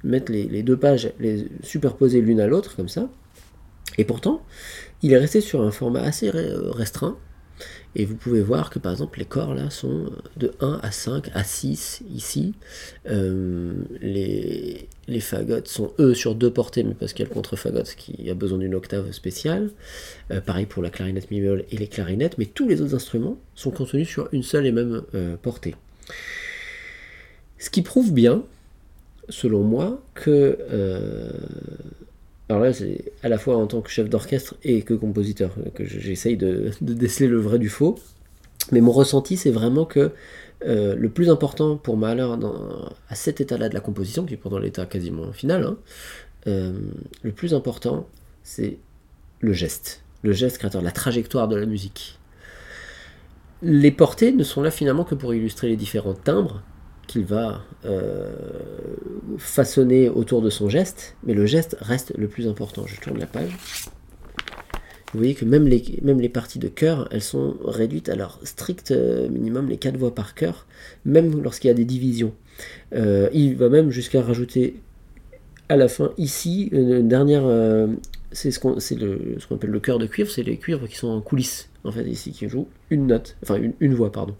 [0.05, 3.09] mettre les, deux pages, les superposer l'une à l'autre, comme ça.
[3.98, 4.42] Et pourtant,
[5.02, 7.16] il est resté sur un format assez restreint,
[7.98, 11.30] et vous pouvez voir que par exemple les corps là sont de 1 à 5
[11.32, 12.52] à 6 ici.
[13.09, 17.35] Euh, les, les fagots sont eux sur deux portées, mais parce qu'il y a le
[17.35, 19.70] contre-fagot qui a besoin d'une octave spéciale.
[20.30, 23.70] Euh, pareil pour la clarinette mi et les clarinettes, mais tous les autres instruments sont
[23.70, 25.74] contenus sur une seule et même euh, portée.
[27.59, 28.44] Ce qui prouve bien,
[29.30, 30.59] selon moi, que
[32.48, 35.85] alors là, c'est à la fois en tant que chef d'orchestre et que compositeur que
[35.85, 37.98] j'essaye de, déceler le vrai du faux.
[38.72, 40.12] Mais mon ressenti, c'est vraiment que
[40.64, 42.28] euh, le plus important pour Mahler
[43.09, 45.76] à cet état-là de la composition, qui est pendant l'état quasiment final, hein,
[46.46, 46.72] euh,
[47.22, 48.09] le plus important,
[48.42, 48.78] c'est
[49.40, 50.02] le geste.
[50.22, 52.18] Le geste créateur, la trajectoire de la musique.
[53.62, 56.62] Les portées ne sont là finalement que pour illustrer les différents timbres
[57.07, 58.35] qu'il va euh,
[59.38, 62.87] façonner autour de son geste, mais le geste reste le plus important.
[62.87, 63.50] Je tourne la page.
[65.13, 69.29] Vous voyez que même les, parties de chœur, elles sont réduites à leur strict euh,
[69.29, 70.67] minimum, les quatre voix par chœur,
[71.04, 72.35] même lorsqu'il y a des divisions.
[72.94, 74.81] Euh, il va même jusqu'à rajouter
[75.69, 77.44] à la fin, ici, une dernière...
[78.31, 81.71] c'est ce qu'on appelle le chœur de cuivre, c'est les cuivres qui sont en coulisses,
[81.83, 84.37] en fait, ici, qui jouent une note, enfin une voix, pardon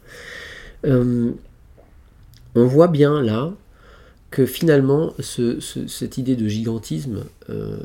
[2.57, 3.53] on voit bien là
[4.31, 7.79] que finalement, cette idée de gigantisme, euh,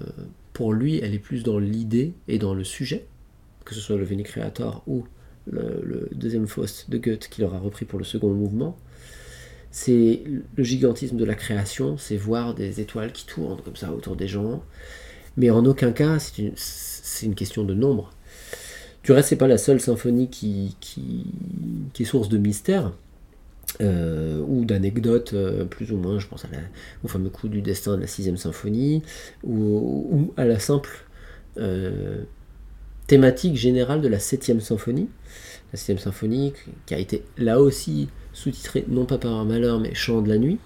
[0.54, 3.06] pour lui, elle est plus dans l'idée et dans le sujet,
[3.66, 5.06] que ce soit le Veni Creator ou
[5.50, 8.78] le, deuxième Faust de Goethe qu'il aura repris pour le second mouvement.
[9.72, 10.24] C'est
[10.56, 14.28] le gigantisme de la création, c'est voir des étoiles qui tournent comme ça autour des
[14.28, 14.64] gens,
[15.38, 18.12] mais en aucun cas c'est une, question de nombre.
[19.04, 21.24] Du reste, c'est pas la seule symphonie qui, qui
[21.98, 22.92] est source de mystère.
[23.80, 26.50] Euh, ou d'anecdotes euh, plus ou moins, je pense à
[27.04, 29.02] au fameux coup du destin de la sixième symphonie,
[29.44, 31.06] ou, à la simple
[31.58, 32.24] euh,
[33.08, 35.10] thématique générale de la septième symphonie.
[35.72, 36.54] La septième symphonie
[36.86, 40.38] qui a été là aussi sous-titrée non pas par un malheur mais Chant de la
[40.38, 40.60] nuit.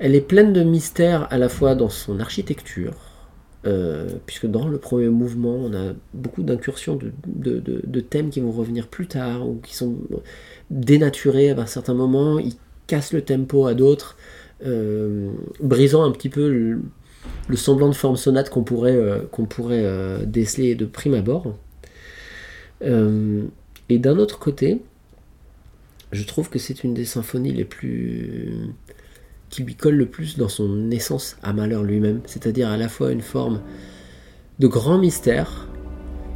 [0.00, 2.94] Elle est pleine de mystères à la fois dans son architecture,
[4.24, 9.06] puisque dans le premier mouvement, on a beaucoup d'incursions de, thèmes qui vont revenir plus
[9.06, 9.98] tard, ou qui sont
[10.70, 12.54] dénaturé à un certain moment, il
[12.86, 14.16] casse le tempo à d'autres,
[14.64, 19.22] euh, brisant un petit peu le, semblant de forme sonate qu'on pourrait, euh,
[19.70, 21.54] euh, déceler de prime abord.
[22.82, 24.80] et d'un autre côté,
[26.12, 28.72] je trouve que c'est une des symphonies les plus
[29.50, 33.10] qui lui colle le plus dans son essence à Malheur lui-même, c'est-à-dire à la fois
[33.10, 33.60] une forme
[34.60, 35.68] de grand mystère,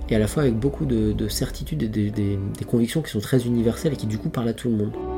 [0.08, 3.94] et à la fois avec beaucoup de, certitudes et des convictions qui sont très universelles
[3.94, 5.13] et qui du coup parlent à tout le monde.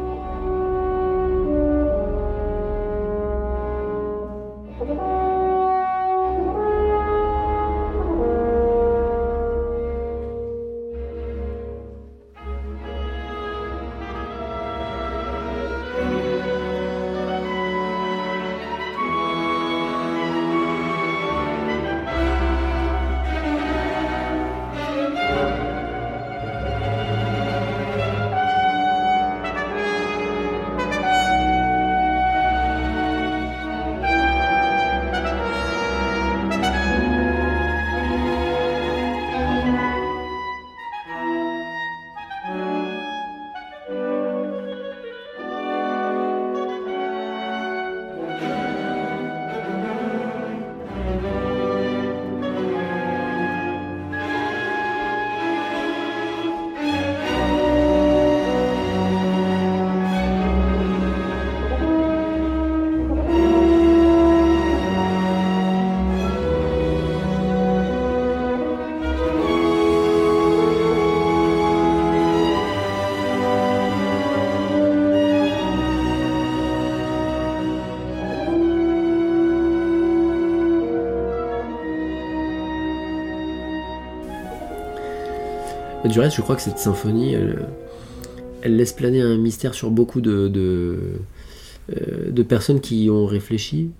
[86.04, 90.48] Du reste, je crois que cette symphonie, elle, laisse planer un mystère sur beaucoup de,
[90.48, 93.90] de, personnes qui y ont réfléchi.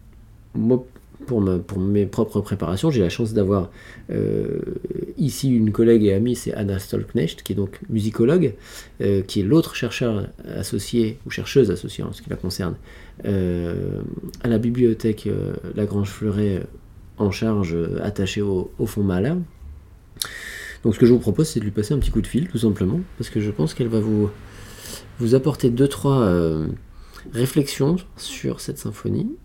[0.54, 0.84] Moi,
[1.26, 1.40] pour,
[1.80, 3.70] mes propres préparations, j'ai la chance d'avoir
[4.10, 4.60] euh,
[5.18, 8.54] ici une collègue et amie, c'est Anna Stolknecht, qui est donc musicologue,
[9.00, 12.76] euh, qui est l'autre chercheur associé, ou chercheuse associée en ce qui la concerne,
[13.24, 14.00] euh,
[14.42, 15.28] à la bibliothèque
[15.74, 16.62] Lagrange Fleuret
[17.18, 19.38] en charge, attachée au, au fond Malin.
[20.86, 22.48] Donc ce que je vous propose, c'est de lui passer un petit coup de fil,
[22.48, 24.30] tout simplement, parce que je pense qu'elle va vous,
[25.18, 26.30] vous apporter deux, trois
[27.32, 29.36] réflexions sur cette symphonie.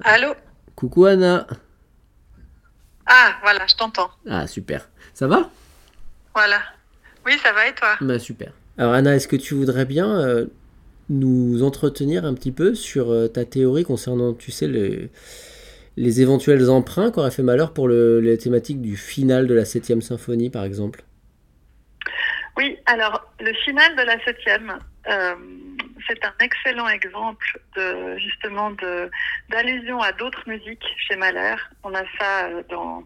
[0.00, 0.34] Allô?
[0.74, 1.46] Coucou Anna.
[3.06, 4.10] Ah, voilà, je t'entends.
[4.28, 4.90] Ah, super.
[5.14, 5.48] Ça va?
[6.34, 6.60] Voilà.
[7.24, 7.96] Oui, ça va et toi?
[8.02, 8.52] Bah, super.
[8.78, 10.46] Alors Anna, est-ce que tu voudrais bien euh,
[11.10, 17.10] nous entretenir un petit peu sur euh, ta théorie concernant, tu sais, les, éventuels emprunts
[17.10, 21.02] qu'aurait fait Malheur pour le, les thématiques du final de la 7 symphonie, par exemple?
[22.56, 24.36] Oui, alors le final de la 7
[25.08, 25.34] euh,
[26.08, 28.72] c'est un excellent exemple de justement
[29.50, 31.56] d'allusion à d'autres musiques chez Mahler.
[31.84, 33.04] On a ça euh, dans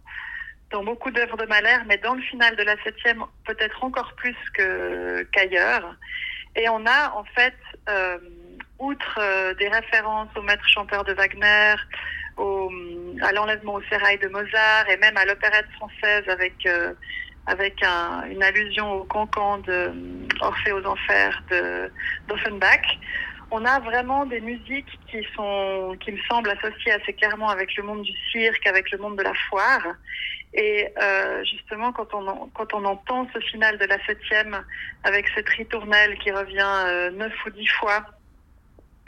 [0.73, 4.37] dans beaucoup d'œuvres de Mahler, mais dans le final de la septième, peut-être encore plus
[5.33, 5.95] qu'ailleurs.
[6.57, 7.55] Et on a en fait,
[7.89, 8.19] euh,
[8.79, 11.75] outre euh, des références au maître chanteur de Wagner,
[13.23, 16.93] à l'enlèvement au sérail de Mozart et même à l'opérette française avec euh,
[17.47, 19.93] avec un, une allusion au cancan de
[20.41, 21.43] Orphée aux Enfers
[22.29, 22.99] d'Offenbach.
[23.55, 27.83] On a vraiment des musiques qui sont, qui me semblent associées assez clairement avec le
[27.83, 29.87] monde du cirque, avec le monde de la foire.
[30.55, 34.65] Et euh, justement, quand on, quand on entend ce final de la septième
[35.05, 38.07] avec cette ritournelle qui revient euh, neuf ou dix fois,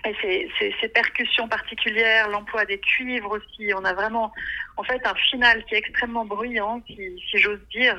[0.05, 0.51] et
[0.81, 4.33] ces, percussions particulières, l'emploi des cuivres aussi, on a vraiment
[4.77, 7.97] en fait un final qui est extrêmement bruyant, si, j'ose dire.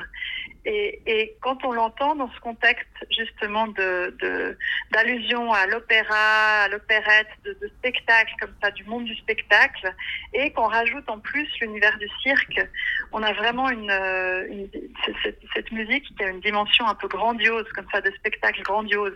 [0.65, 4.15] Et, quand on l'entend dans ce contexte justement de
[4.91, 9.93] d'allusion à l'opéra, à l'opérette, de, de spectacle comme ça, du monde du spectacle,
[10.33, 12.67] et qu'on rajoute en plus l'univers du cirque,
[13.11, 14.69] on a vraiment une,
[15.23, 19.13] cette, cette musique qui a une dimension un peu grandiose comme ça, de spectacle grandiose.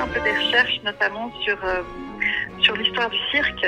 [0.00, 1.82] Un peu des recherches, notamment sur, euh,
[2.60, 3.66] sur l'histoire du cirque,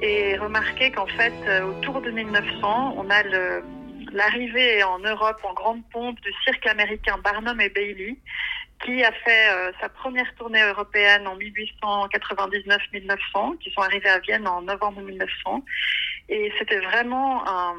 [0.00, 3.22] et remarqué qu'en fait, euh, autour de 1900, on a
[4.12, 8.16] l'arrivée en Europe en grande pompe du cirque américain Barnum et Bailey,
[8.84, 14.46] qui a fait euh, sa première tournée européenne en 1899-1900, qui sont arrivés à Vienne
[14.46, 15.64] en novembre 1900.
[16.28, 17.74] Et c'était vraiment un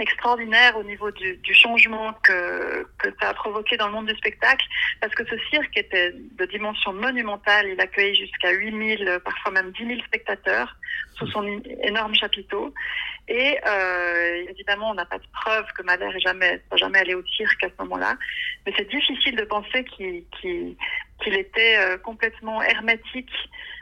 [0.00, 4.16] extraordinaire au niveau du, du changement que, que, ça a provoqué dans le monde du
[4.16, 4.64] spectacle,
[5.00, 9.86] parce que ce cirque était de dimension monumentale, il accueillait jusqu'à 8000, parfois même 10
[9.86, 10.76] 000 spectateurs
[11.16, 11.44] sous son
[11.82, 12.72] énorme chapiteau.
[13.28, 17.14] Et euh, évidemment, on n'a pas de preuve que Mahler est jamais, soit jamais allé
[17.14, 18.16] au cirque à ce moment-là,
[18.64, 20.76] mais c'est difficile de penser qu'il qu
[21.22, 23.32] qu'il était euh, complètement hermétique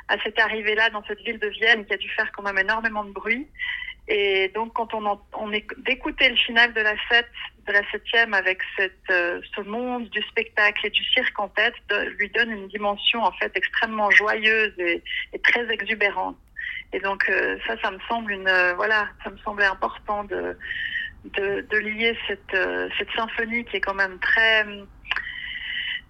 [0.08, 3.04] à cette arrivée-là dans cette ville de Vienne qui a dû faire quand même énormément
[3.04, 3.46] de bruit.
[4.08, 7.26] Et donc, quand on, en, on est d'écouter le final de la sept,
[7.66, 11.74] de la septième avec cette, euh, ce monde du spectacle et du cirque en tête,
[12.18, 15.02] lui donne une dimension en fait extrêmement joyeuse et,
[15.32, 16.36] et très exubérante.
[16.92, 20.56] Et donc, euh, ça, ça me semble une, euh, voilà, ça me semblait important de,
[21.24, 24.64] de, de lier cette, euh, cette symphonie qui est quand même très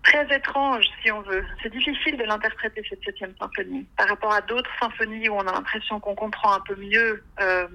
[0.07, 1.45] très étrange, si on veut.
[1.63, 5.53] C'est difficile de l'interpréter, cette septième symphonie, par rapport à d'autres symphonies où on a
[5.53, 7.67] l'impression qu'on comprend un peu mieux euh,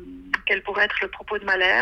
[0.45, 1.81] quel pourrait être le propos de Mahler.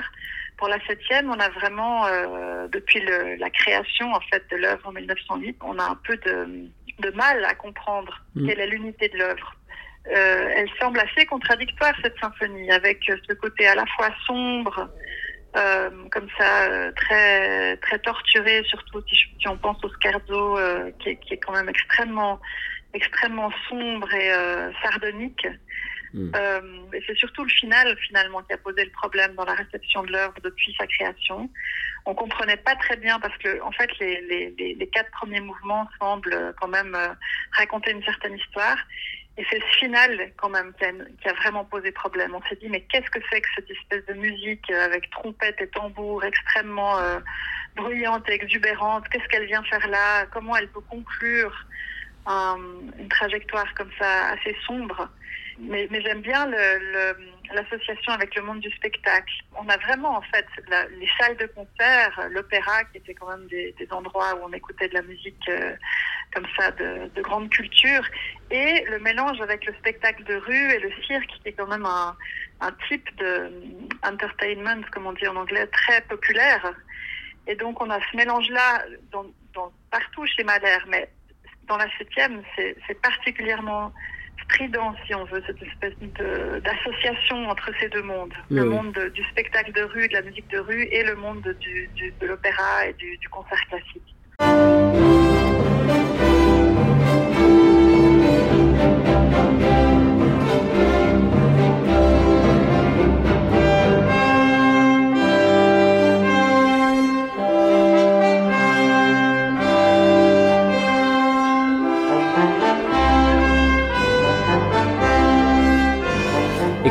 [0.57, 4.87] Pour la septième, on a vraiment, euh, depuis le, la création en fait de l'œuvre
[4.87, 6.67] en 1908, on a un peu de,
[6.99, 8.47] de mal à comprendre mmh.
[8.47, 9.55] quelle est l'unité de l'œuvre.
[10.07, 14.89] Euh, elle semble assez contradictoire cette symphonie, avec ce côté à la fois sombre,
[15.55, 20.91] euh, comme ça, euh, très très torturé, surtout si, si on pense au scherzo, euh,
[20.99, 22.39] qui, est, qui, est, quand même extrêmement
[22.93, 25.47] extrêmement sombre et euh, sardonique.
[26.11, 26.31] Mmh.
[26.91, 30.11] et c'est surtout le final finalement qui a posé le problème dans la réception de
[30.11, 31.47] l'œuvre depuis sa création.
[32.07, 35.87] On comprenait pas très bien parce que en fait les, les, les quatre premiers mouvements
[35.99, 36.97] semblent quand même
[37.51, 38.77] raconter une certaine histoire
[39.39, 40.73] et c'est ce final, quand même,
[41.21, 42.35] qui a, vraiment posé problème.
[42.35, 45.67] On s'est dit, mais qu'est-ce que c'est que cette espèce de musique avec trompette et
[45.69, 47.19] tambour extrêmement euh,
[47.77, 49.07] bruyante et exubérante?
[49.07, 50.25] Qu'est-ce qu'elle vient faire là?
[50.33, 51.53] Comment elle peut conclure
[52.27, 55.07] une trajectoire comme ça assez sombre?
[55.57, 56.45] Mais, mais j'aime bien
[57.53, 59.33] l'association avec le monde du spectacle.
[59.55, 60.45] On a vraiment en fait
[60.99, 64.93] les salles de concert, l'opéra qui était quand même des, endroits où on écoutait de
[64.93, 65.75] la musique euh,
[66.33, 68.03] comme ça de, de, grande culture,
[68.51, 71.85] et le mélange avec le spectacle de rue et le cirque qui est quand même
[71.85, 72.15] un,
[72.61, 73.51] un type de
[74.03, 76.73] entertainment, comme on dit en anglais, très populaire.
[77.47, 79.25] Et donc on a ce mélange-là dans,
[79.89, 81.09] partout chez Malher, mais
[81.67, 83.91] dans la septième, c'est particulièrement
[84.49, 85.93] strident, si on veut, cette espèce
[86.63, 88.33] d'association entre ces deux mondes.
[88.49, 91.89] le monde du spectacle de rue, de la musique de rue, et le monde du,
[91.95, 95.08] du, de l'opéra et du, du concert classique.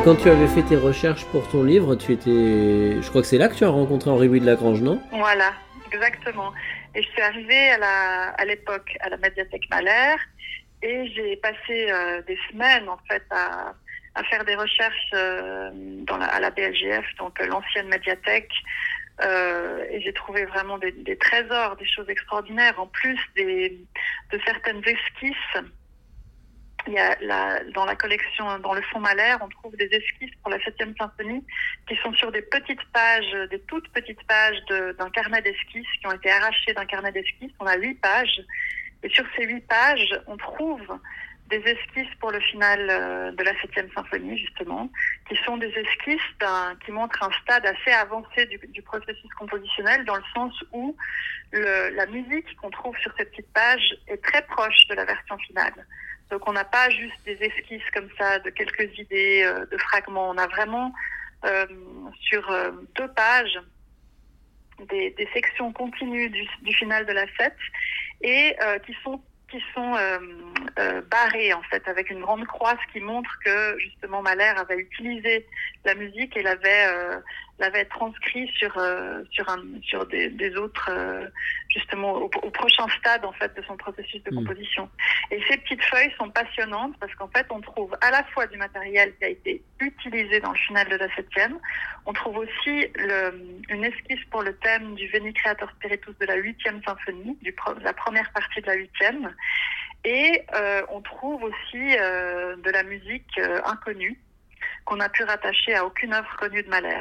[0.09, 3.37] Quand tu avais fait tes recherches pour ton livre, tu étais, je crois que c'est
[3.37, 5.03] là que tu as rencontré Henri Louis de Lagrange, non?
[5.13, 5.53] Voilà,
[5.93, 6.51] exactement.
[6.95, 10.17] Et je suis arrivée à l'époque à la médiathèque Malher
[10.81, 13.75] et j'ai passé euh, des semaines en fait à,
[14.31, 15.71] faire des recherches euh,
[16.09, 18.55] à la BLGF, donc euh, l'ancienne médiathèque.
[19.91, 25.63] Et j'ai trouvé vraiment des, trésors, des choses extraordinaires, en plus de certaines esquisses
[27.74, 31.45] dans la collection, dans le fond Malher, on trouve des esquisses pour la 7e symphonie
[31.89, 36.12] qui sont sur des petites pages, des toutes petites pages d'un carnet d'esquisses qui ont
[36.12, 37.53] été arrachées d'un carnet d'esquisses.
[37.61, 38.41] On a huit pages.
[39.03, 40.99] Et sur ces huit pages, on trouve
[41.49, 44.91] des esquisses pour le final euh, de la 7e symphonie, justement,
[45.28, 46.20] qui sont des esquisses
[46.84, 50.97] qui montrent un stade assez avancé du, du processus compositionnel, dans le sens où
[51.53, 55.39] le, la musique qu'on trouve sur ces petites pages est très proche de la version
[55.39, 55.86] finale.
[56.31, 60.31] Donc on n'a pas juste des esquisses comme ça de quelques idées, euh, de fragments.
[60.31, 60.93] On a vraiment
[61.45, 61.66] euh,
[62.20, 63.59] sur euh, deux pages
[64.91, 67.57] des, sections continues du, final de la fête
[68.20, 68.57] et
[68.87, 69.20] qui sont
[71.11, 75.47] barrées en fait avec une grande croix, qui montre que justement Mahler avait utilisé
[75.85, 76.87] la musique et l'avait
[77.59, 81.27] l'avait transcrit sur euh, sur un sur des, des autres euh,
[81.69, 84.37] justement au, au, prochain stade en fait de son processus de mmh.
[84.37, 84.89] composition.
[85.31, 88.57] Et ces petites feuilles sont passionnantes parce qu'en fait on trouve à la fois du
[88.57, 91.59] matériel qui a été utilisé dans le final de la septième,
[92.07, 96.37] on trouve aussi le, une esquisse pour le thème du Veni Creator Spiritus de la
[96.37, 99.35] huitième symphonie, du la première partie de la huitième,
[100.05, 104.19] et euh, on trouve aussi euh, de la musique inconnue
[104.85, 107.01] qu'on a pu rattacher à aucune œuvre connue de Mahler.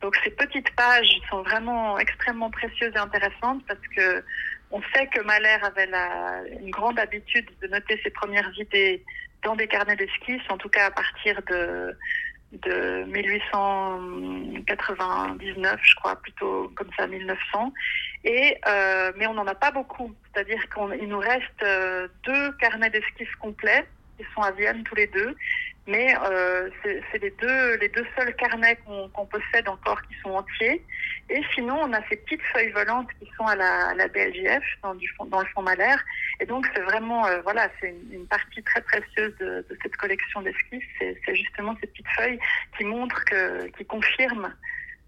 [0.00, 4.22] Donc ces petites pages sont vraiment extrêmement précieuses et intéressantes parce que
[4.70, 9.02] on sait que Mahler avait la, une grande habitude de noter ses premières idées
[9.42, 11.96] dans des carnets d'esquisses, en tout cas à partir de,
[12.52, 17.72] de 1899, je crois, plutôt comme ça, 1900.
[18.24, 20.14] Et, euh, mais on n'en a pas beaucoup.
[20.32, 23.86] C'est-à-dire qu'il nous reste euh, deux carnets d'esquisses complets
[24.18, 25.34] qui sont à Vienne tous les deux
[25.88, 30.32] mais euh, c'est les deux, les deux seuls carnets qu'on qu possède encore qui sont
[30.32, 30.84] entiers.
[31.30, 34.92] Et sinon, on a ces petites feuilles volantes qui sont à la, à BLGF, dans,
[34.92, 35.96] le fond Malher.
[36.40, 40.84] Et donc, c'est vraiment, euh, voilà, c'est une, partie très précieuse de, cette collection d'esquisses.
[41.00, 42.38] C'est justement ces petites feuilles
[42.76, 44.54] qui montrent, que, qui confirment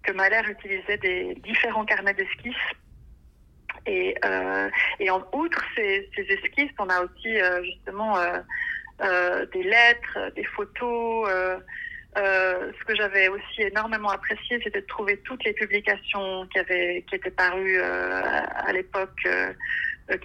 [0.03, 2.57] que Malher utilisait des différents carnets d'esquisses.
[3.85, 4.70] Et, euh,
[5.11, 8.16] en outre ces, esquisses, on a aussi justement
[9.53, 11.28] des lettres, des photos.
[11.30, 11.59] Euh,
[12.18, 17.05] euh, ce que j'avais aussi énormément apprécié, c'était de trouver toutes les publications qui, avaient,
[17.09, 19.28] qui étaient parues à, à l'époque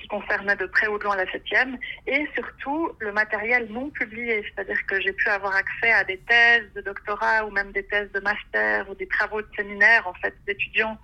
[0.02, 4.44] qui concernaient de près ou de loin la septième, et surtout le matériel non publié,
[4.44, 8.12] c'est-à-dire que j'ai pu avoir accès à des thèses de doctorat ou même des thèses
[8.12, 10.98] de master ou des travaux de séminaire en fait d'étudiants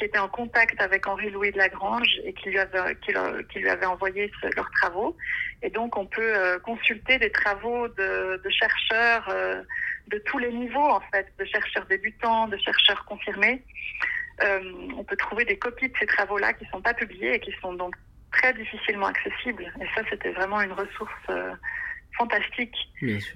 [0.00, 3.12] qui étaient en contact avec Henri-Louis de Lagrange et qui lui avait, qui,
[3.52, 5.14] qui lui avait envoyé ce, leurs travaux.
[5.62, 9.62] Et donc, on peut euh, consulter des travaux de, de chercheurs euh,
[10.08, 13.62] de tous les niveaux, en fait, de chercheurs débutants, de chercheurs confirmés.
[14.42, 17.40] Euh, on peut trouver des copies de ces travaux-là qui ne sont pas publiés et
[17.40, 17.94] qui sont donc
[18.32, 19.70] très difficilement accessibles.
[19.82, 21.26] Et ça, c'était vraiment une ressource
[22.16, 22.76] fantastique.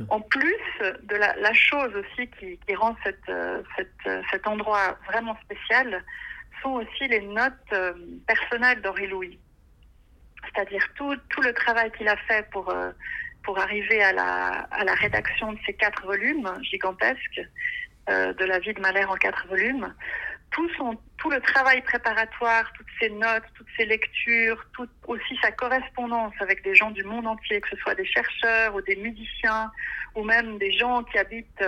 [0.09, 3.31] En plus de la, la chose aussi qui, qui rend cette,
[3.77, 6.03] cette, cet endroit vraiment spécial,
[6.65, 7.93] sont aussi les notes euh,
[8.27, 9.39] personnelles d'Henri Louis.
[10.45, 12.91] C'est-à-dire tout, tout le travail qu'il a fait pour, euh,
[13.45, 17.43] pour arriver à la, à la rédaction de ces quatre volumes gigantesques
[18.09, 19.95] euh, de la vie de Mahler en quatre volumes.
[20.51, 25.51] Tout son, tout le travail préparatoire, toutes ces notes, toutes ces lectures, tout aussi sa
[25.51, 29.71] correspondance avec des gens du monde entier, que ce soit des chercheurs ou des musiciens
[30.15, 31.65] ou même des gens qui habitent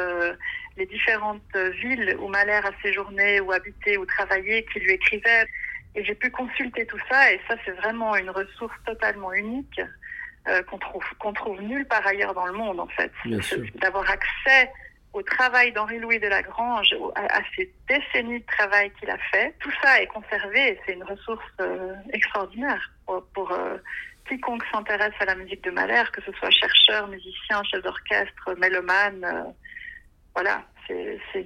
[0.76, 5.46] les différentes villes où Mahler a séjourné ou habité ou travaillé, qui lui écrivaient.
[5.94, 9.80] Et j'ai pu consulter tout ça et ça c'est vraiment une ressource totalement unique
[10.48, 13.10] euh, qu'on trouve qu'on trouve nulle part ailleurs dans le monde en fait.
[13.76, 14.70] D'avoir accès
[15.16, 19.54] au travail d'Henri-Louis de Lagrange, à, ces décennies de travail qu'il a fait.
[19.60, 23.78] Tout ça est conservé et c'est une ressource euh, extraordinaire pour, euh,
[24.28, 29.54] quiconque s'intéresse à la musique de Mahler, que ce soit chercheur, musicien, chef d'orchestre, mélomane.
[30.36, 31.44] Euh, voilà, c'est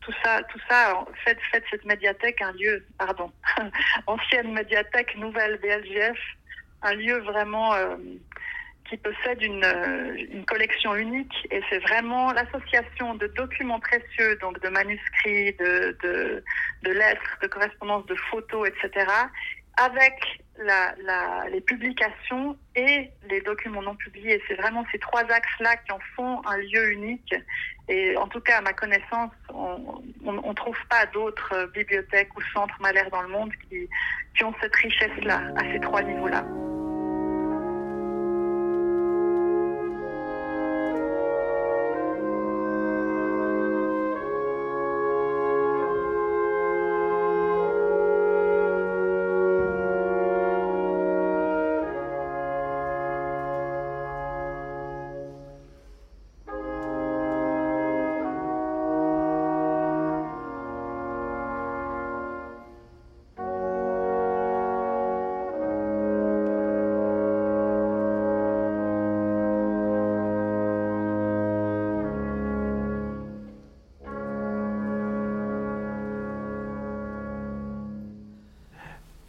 [0.00, 1.04] tout ça, tout ça.
[1.24, 3.32] Faites, faites cette médiathèque un lieu, pardon,
[4.06, 6.18] ancienne médiathèque, nouvelle BLGF,
[6.82, 7.74] un lieu vraiment
[8.92, 14.60] qui possède une, euh, une collection unique et c'est vraiment l'association de documents précieux, donc
[14.60, 16.44] de manuscrits, de,
[16.84, 19.06] lettres, de correspondances, de photos, etc.,
[19.76, 20.14] avec
[21.50, 24.42] les publications et les documents non publiés.
[24.46, 27.34] C'est vraiment ces trois axes-là qui en font un lieu unique.
[27.88, 30.02] Et en tout cas, à ma connaissance, on
[30.32, 33.88] ne trouve pas d'autres bibliothèques ou centres malaires dans le monde qui,
[34.36, 36.44] qui ont cette richesse-là, à ces trois niveaux-là.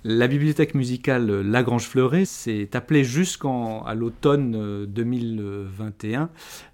[0.06, 6.28] La bibliothèque musicale Lagrange Fleuret s'est appelée jusqu'à l'automne 2021 euh,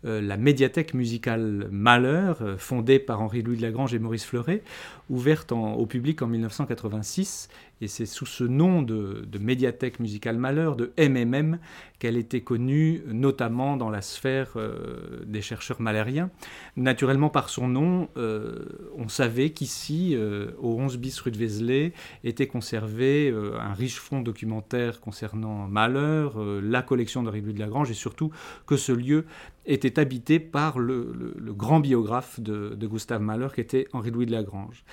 [0.06, 4.64] euh, la médiathèque musicale Malheur, fondée par Henri-Louis Lagrange et Maurice Fleuret,
[5.12, 7.50] ouverte au public en 1986
[7.82, 11.60] et c'est sous ce nom de, médiathèque musicale Malheur, de MMM,
[11.98, 16.30] qu'elle était connue, notamment dans la sphère euh, des chercheurs malériens.
[16.76, 18.66] Naturellement, par son nom, euh,
[18.98, 24.22] on savait qu'ici, euh, au 11 bis rue de Vézelay, était conservé un riche fonds
[24.22, 28.32] documentaire concernant Malheur, la collection de de Lagrange, et surtout
[28.66, 29.26] que ce lieu
[29.74, 34.84] était habité par le, grand biographe de, Gustave Mahler, qui était Henri-Louis de Lagrange.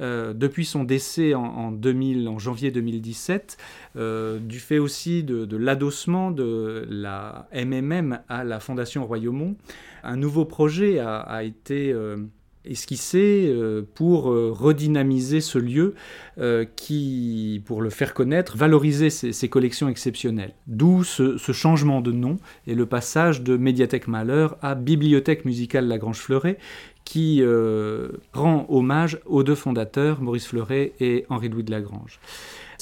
[0.00, 3.56] Euh, depuis son décès en, 2000, en janvier 2017,
[3.96, 9.56] euh, du fait aussi de, l'adossement de la MMM à la Fondation Royaumont,
[10.02, 11.94] un nouveau projet a, été...
[12.64, 15.94] Esquissé euh, pour euh, redynamiser ce lieu
[16.38, 20.54] euh, qui, pour le faire connaître, valoriser ses, collections exceptionnelles.
[20.68, 22.36] D'où ce, changement de nom
[22.68, 26.56] et le passage de Médiathèque Malheur à Bibliothèque musicale Lagrange Fleuret
[27.04, 27.42] qui
[28.32, 32.20] rend hommage aux deux fondateurs, Maurice Fleuret et Henri-Louis de Lagrange.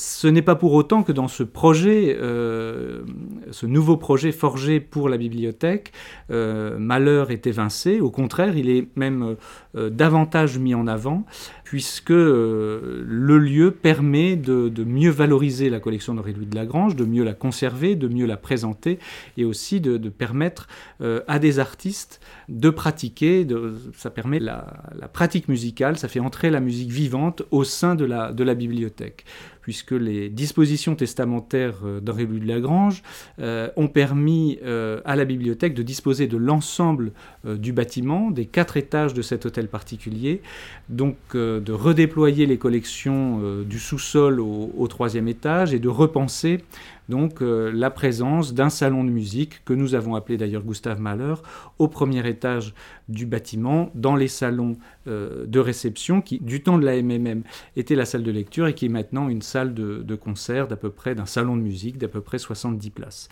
[0.02, 3.02] Ce n'est pas pour autant que dans ce projet, euh,
[3.50, 5.92] ce nouveau projet forgé pour la bibliothèque,
[6.30, 8.00] euh, Malheur est évincé.
[8.00, 9.36] Au contraire, il est même
[9.76, 11.26] euh, davantage mis en avant,
[11.64, 17.34] puisque le lieu permet de, mieux valoriser la collection d'Henri-Louis de Lagrange, de mieux la
[17.34, 18.98] conserver, de mieux la présenter,
[19.36, 20.66] et aussi de, permettre
[21.28, 23.46] à des artistes de pratiquer.
[23.94, 24.64] ça permet la,
[25.12, 29.24] pratique musicale, ça fait entrer la musique vivante au sein de la, de la bibliothèque
[29.70, 33.04] puisque les dispositions testamentaires euh, d'Henri-Louis de Lagrange
[33.38, 37.12] euh, ont permis euh, à la bibliothèque de disposer de l'ensemble
[37.44, 40.42] du bâtiment, des quatre étages de cet hôtel particulier,
[40.88, 46.62] donc de redéployer les collections du sous-sol au, troisième étage et de repenser
[47.10, 51.34] donc euh, la présence d'un salon de musique que nous avons appelé d'ailleurs Gustave Mahler
[51.78, 52.72] au premier étage
[53.08, 57.42] du bâtiment, dans les salons euh, de réception qui, du temps de la MMM,
[57.76, 60.90] était la salle de lecture et qui est maintenant une salle de, concert d'à peu
[60.90, 63.28] près d'un salon de musique d'à peu près 70 places.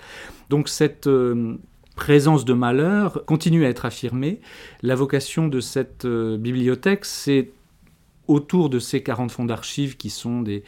[0.51, 1.57] Donc cette euh,
[1.97, 4.41] présence de Mahler continue à être affirmée.
[4.83, 7.53] La vocation de cette bibliothèque, c'est
[8.29, 10.63] autour de ces 40 fonds d'archives qui sont des,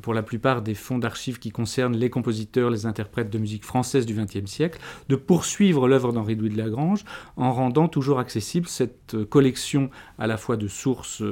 [0.00, 4.06] pour la plupart des fonds d'archives qui concernent les compositeurs, les interprètes de musique française
[4.06, 7.04] du XXe siècle, de poursuivre l'œuvre d'Henri-Louis de Lagrange
[7.36, 11.22] en rendant toujours accessible cette collection à la fois de sources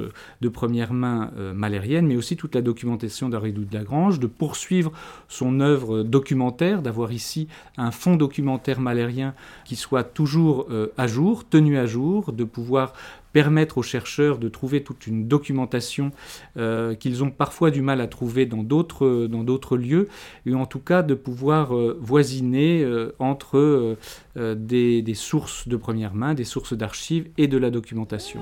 [0.41, 4.91] de première main euh, malériennes, mais aussi toute la documentation d'Henri-Louis de Lagrange, de poursuivre
[5.27, 9.33] son œuvre documentaire, d'avoir ici un fonds documentaire malérien
[9.65, 12.93] qui soit toujours euh, à jour, tenu à jour, de pouvoir
[13.33, 16.11] permettre aux chercheurs de trouver toute une documentation
[16.57, 20.07] euh, qu'ils ont parfois du mal à trouver dans d'autres, d'autres lieux,
[20.45, 23.97] et en tout cas de pouvoir euh, voisiner euh, entre
[24.35, 28.41] des sources de première main, des sources d'archives et de la documentation.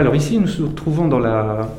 [0.00, 1.20] Alors ici, nous nous retrouvons dans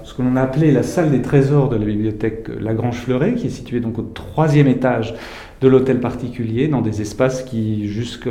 [0.03, 3.47] ce que l'on a appelé la salle des trésors de la bibliothèque Lagrange Fleuret, qui
[3.47, 5.15] est située donc au troisième étage
[5.59, 8.29] de l'hôtel particulier, dans des espaces qui, jusqu'à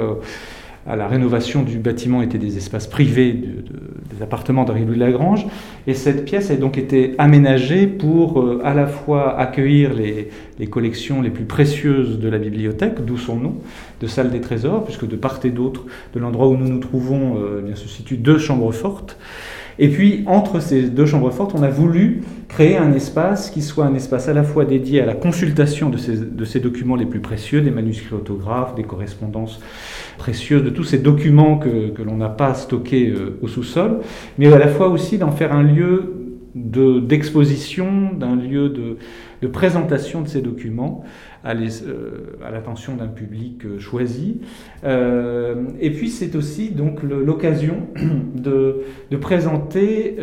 [0.86, 5.44] la rénovation du bâtiment, étaient des espaces privés des appartements d'Henri Louis Lagrange.
[5.88, 10.30] Et cette pièce a donc été aménagée pour euh, à la fois accueillir les,
[10.68, 13.56] collections les plus précieuses de la bibliothèque, d'où son nom,
[14.00, 15.82] de salle des trésors, puisque de part et d'autre
[16.14, 19.18] de l'endroit où nous nous trouvons euh, eh se situent deux chambres fortes.
[19.78, 23.86] Et puis, entre ces deux chambres fortes, on a voulu créer un espace qui soit
[23.86, 25.96] un espace à la fois dédié à la consultation de
[26.44, 29.60] ces, documents les plus précieux, des manuscrits autographes, des correspondances
[30.18, 34.00] précieuses, de tous ces documents que, l'on n'a pas stockés euh, au sous-sol,
[34.38, 36.14] mais à la fois aussi d'en faire un lieu
[36.54, 38.96] d'exposition, d'un lieu de,
[39.48, 41.04] présentation de ces documents
[41.44, 44.40] à euh, l'attention d'un public euh, choisi.
[44.84, 47.88] Euh, et puis c'est aussi donc l'occasion
[48.34, 48.82] de,
[49.20, 50.16] présenter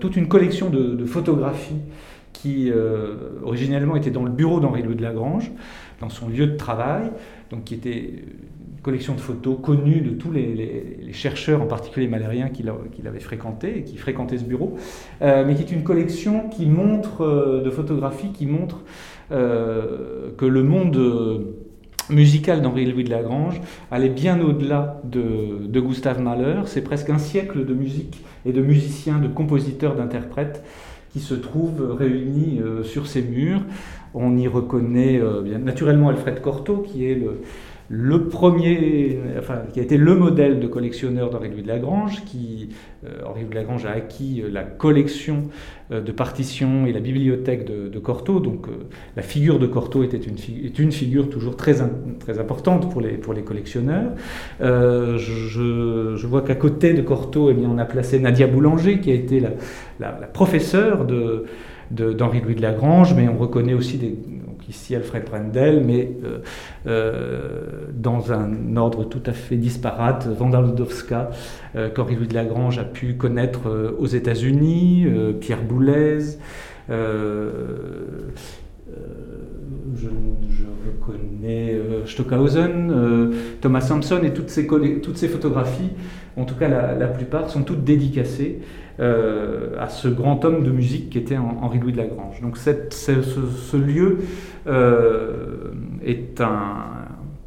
[0.00, 1.80] toute une collection de, photographies
[2.32, 2.72] qui
[3.44, 5.52] originellement était dans le bureau d'Henri Louis de Lagrange,
[6.00, 7.10] dans son lieu de travail,
[7.50, 8.10] donc qui était
[8.82, 12.68] collection de photos connues de tous les, chercheurs, en particulier malériens, qu'il
[13.06, 14.76] avait fréquenté et qui fréquentaient ce bureau,
[15.20, 18.80] mais qui est une collection qui montre, de photographies qui montre
[19.32, 21.46] que le monde
[22.10, 23.60] musical d'Henri Louis de Lagrange
[23.90, 26.62] allait bien au-delà de, Gustave Mahler.
[26.66, 30.62] C'est presque un siècle de musique et de musiciens, de compositeurs, d'interprètes
[31.12, 33.62] qui se trouvent réunis sur ces murs.
[34.14, 37.40] On y reconnaît bien naturellement Alfred Cortot, qui est le,
[37.88, 42.70] le premier, enfin, qui a été le modèle de collectionneur d'Henri Louis de Lagrange, qui
[43.04, 45.48] euh, Henri Louis de Lagrange a acquis euh, la collection
[45.90, 48.40] euh, de partitions et la bibliothèque de, de Cortot.
[48.40, 48.66] Donc
[49.16, 51.80] la figure de Cortot était une, est une figure toujours très,
[52.38, 54.12] importante pour les, collectionneurs.
[54.60, 59.14] Je, vois qu'à côté de Cortot, eh bien, on a placé Nadia Boulanger, qui a
[59.14, 61.44] été la, professeure de
[61.90, 64.14] d'Henri Louis de Lagrange, mais on reconnaît aussi des,
[64.72, 66.38] ici Alfred Brendel, mais euh,
[66.86, 71.30] euh, dans un ordre tout à fait disparate, Wanda Ludowska,
[71.76, 75.06] euh, qu'Henri Louis de Lagrange a pu connaître aux États-Unis,
[75.40, 76.38] Pierre Boulez,
[79.94, 80.08] je,
[81.06, 85.90] reconnais Stockhausen, Thomas Sampson et toutes ces, photographies,
[86.36, 88.60] en tout cas la, plupart, sont toutes dédicacées
[89.00, 92.40] euh, à ce grand homme de musique qui était Henri Louis de Lagrange.
[92.42, 94.18] Donc ce, lieu
[94.66, 95.72] euh,
[96.04, 96.74] est un,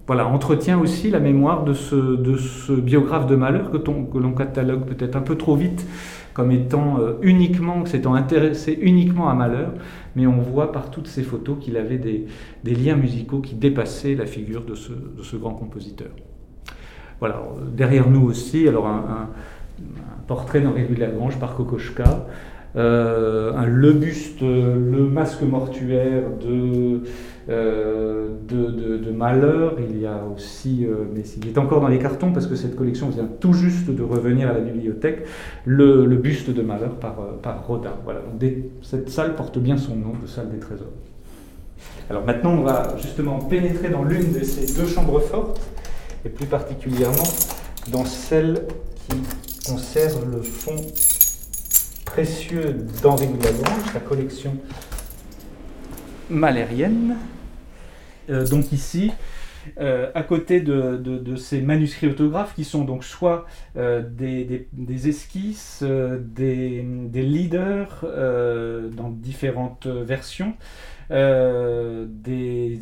[0.08, 5.22] voilà, entretient aussi la mémoire de ce, biographe de malheur que l'on catalogue peut-être un
[5.22, 5.86] peu trop vite
[6.36, 9.72] comme étant euh, uniquement, s'étant intéressé uniquement à malheur,
[10.18, 12.28] mais on voit par toutes ces photos qu'il avait des,
[12.76, 16.10] liens musicaux qui dépassaient la figure de ce, grand compositeur.
[17.20, 17.42] Voilà,
[17.74, 19.30] derrière nous aussi, alors un,
[20.28, 22.28] portrait d'Henri de Lagrange par Kokoschka,
[22.76, 27.04] un, le buste, le masque mortuaire de
[27.48, 29.78] euh, de, malheur.
[29.80, 32.76] Il y a aussi, euh, mais il est encore dans les cartons parce que cette
[32.76, 35.26] collection vient tout juste de revenir à la bibliothèque,
[35.66, 37.94] le, buste de malheur par, euh, Rodin.
[38.04, 38.22] Voilà,
[38.82, 40.92] cette salle porte bien son nom, de salle des trésors.
[42.10, 45.62] Alors maintenant, on va justement pénétrer dans l'une de ces deux chambres fortes,
[46.26, 47.24] et plus particulièrement
[47.92, 48.64] dans celle
[49.08, 49.18] qui
[49.70, 50.76] conserve le fond
[52.06, 54.56] précieux d'Henri de sa collection
[56.30, 57.16] malérienne.
[58.30, 59.12] Euh, donc ici,
[59.80, 63.46] euh, à côté de, ces manuscrits autographes qui sont donc soit
[63.78, 68.06] euh, des, esquisses, des, leaders
[68.96, 70.54] dans différentes versions,
[71.10, 72.80] des,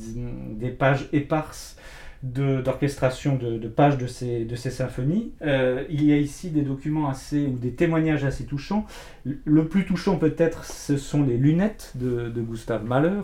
[0.78, 1.78] pages éparses
[2.24, 5.34] d'orchestration de, pages de ces, de ces symphonies.
[5.42, 8.86] Euh, il y a ici des documents assez, ou des témoignages assez touchants.
[9.26, 13.22] Le plus touchant peut-être, ce sont les lunettes de, de Gustave Mahler.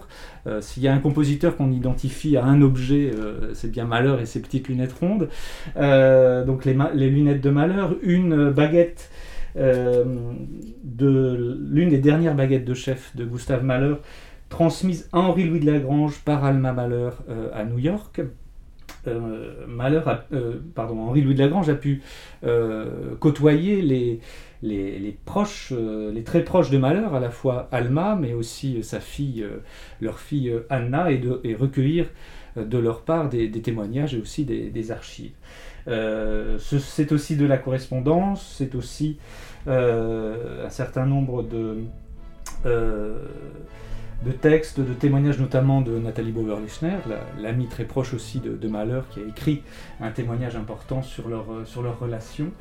[0.48, 4.18] Euh, s'il y a un compositeur qu'on identifie à un objet, euh, c'est bien Mahler
[4.22, 5.30] et ses petites lunettes rondes.
[5.78, 9.10] donc les, les, lunettes de Mahler, une baguette
[9.56, 13.96] de l'une des dernières baguettes de chef de Gustave Mahler,
[14.50, 17.12] transmise à Henri-Louis de Lagrange par Alma Mahler
[17.54, 18.22] à New York.
[19.08, 22.02] Euh, Malheur euh, pardon, Henri-Louis de Lagrange a pu
[22.44, 28.84] euh, côtoyer les, proches, les très proches de Malheur, à la fois Alma, mais aussi
[28.84, 29.46] sa fille,
[30.02, 32.08] leur fille Anna, et recueillir
[32.56, 35.32] de leur part des, témoignages et aussi des, archives.
[35.88, 39.18] c'est aussi de la correspondance, c'est aussi
[39.68, 41.78] un certain nombre de
[44.26, 46.98] de textes, de témoignages notamment de Nathalie Bauer-Lechner,
[47.42, 49.64] l'amie très proche aussi de, de, Mahler, qui a écrit
[50.02, 52.52] un témoignage important sur leur, euh, relation.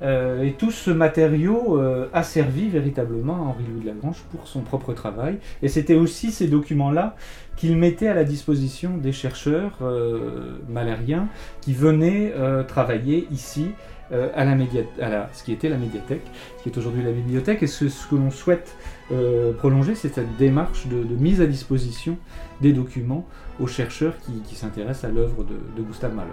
[0.00, 4.60] Euh, et tout ce matériau euh, a servi véritablement à Henri-Louis de Lagrange pour son
[4.60, 5.38] propre travail.
[5.62, 7.16] Et c'était aussi ces documents-là
[7.56, 11.28] qu'il mettait à la disposition des chercheurs euh, malériens
[11.60, 12.32] qui venaient
[12.68, 13.72] travailler ici
[14.12, 16.24] euh, à, la ce qui était la médiathèque,
[16.62, 17.62] qui est aujourd'hui la bibliothèque.
[17.62, 18.76] Et ce, ce que l'on souhaite
[19.12, 22.16] euh, prolonger, c'est cette démarche de, mise à disposition
[22.60, 23.26] des documents
[23.60, 24.14] aux chercheurs
[24.46, 26.30] qui, s'intéressent à l'œuvre de, de Gustave Mahler.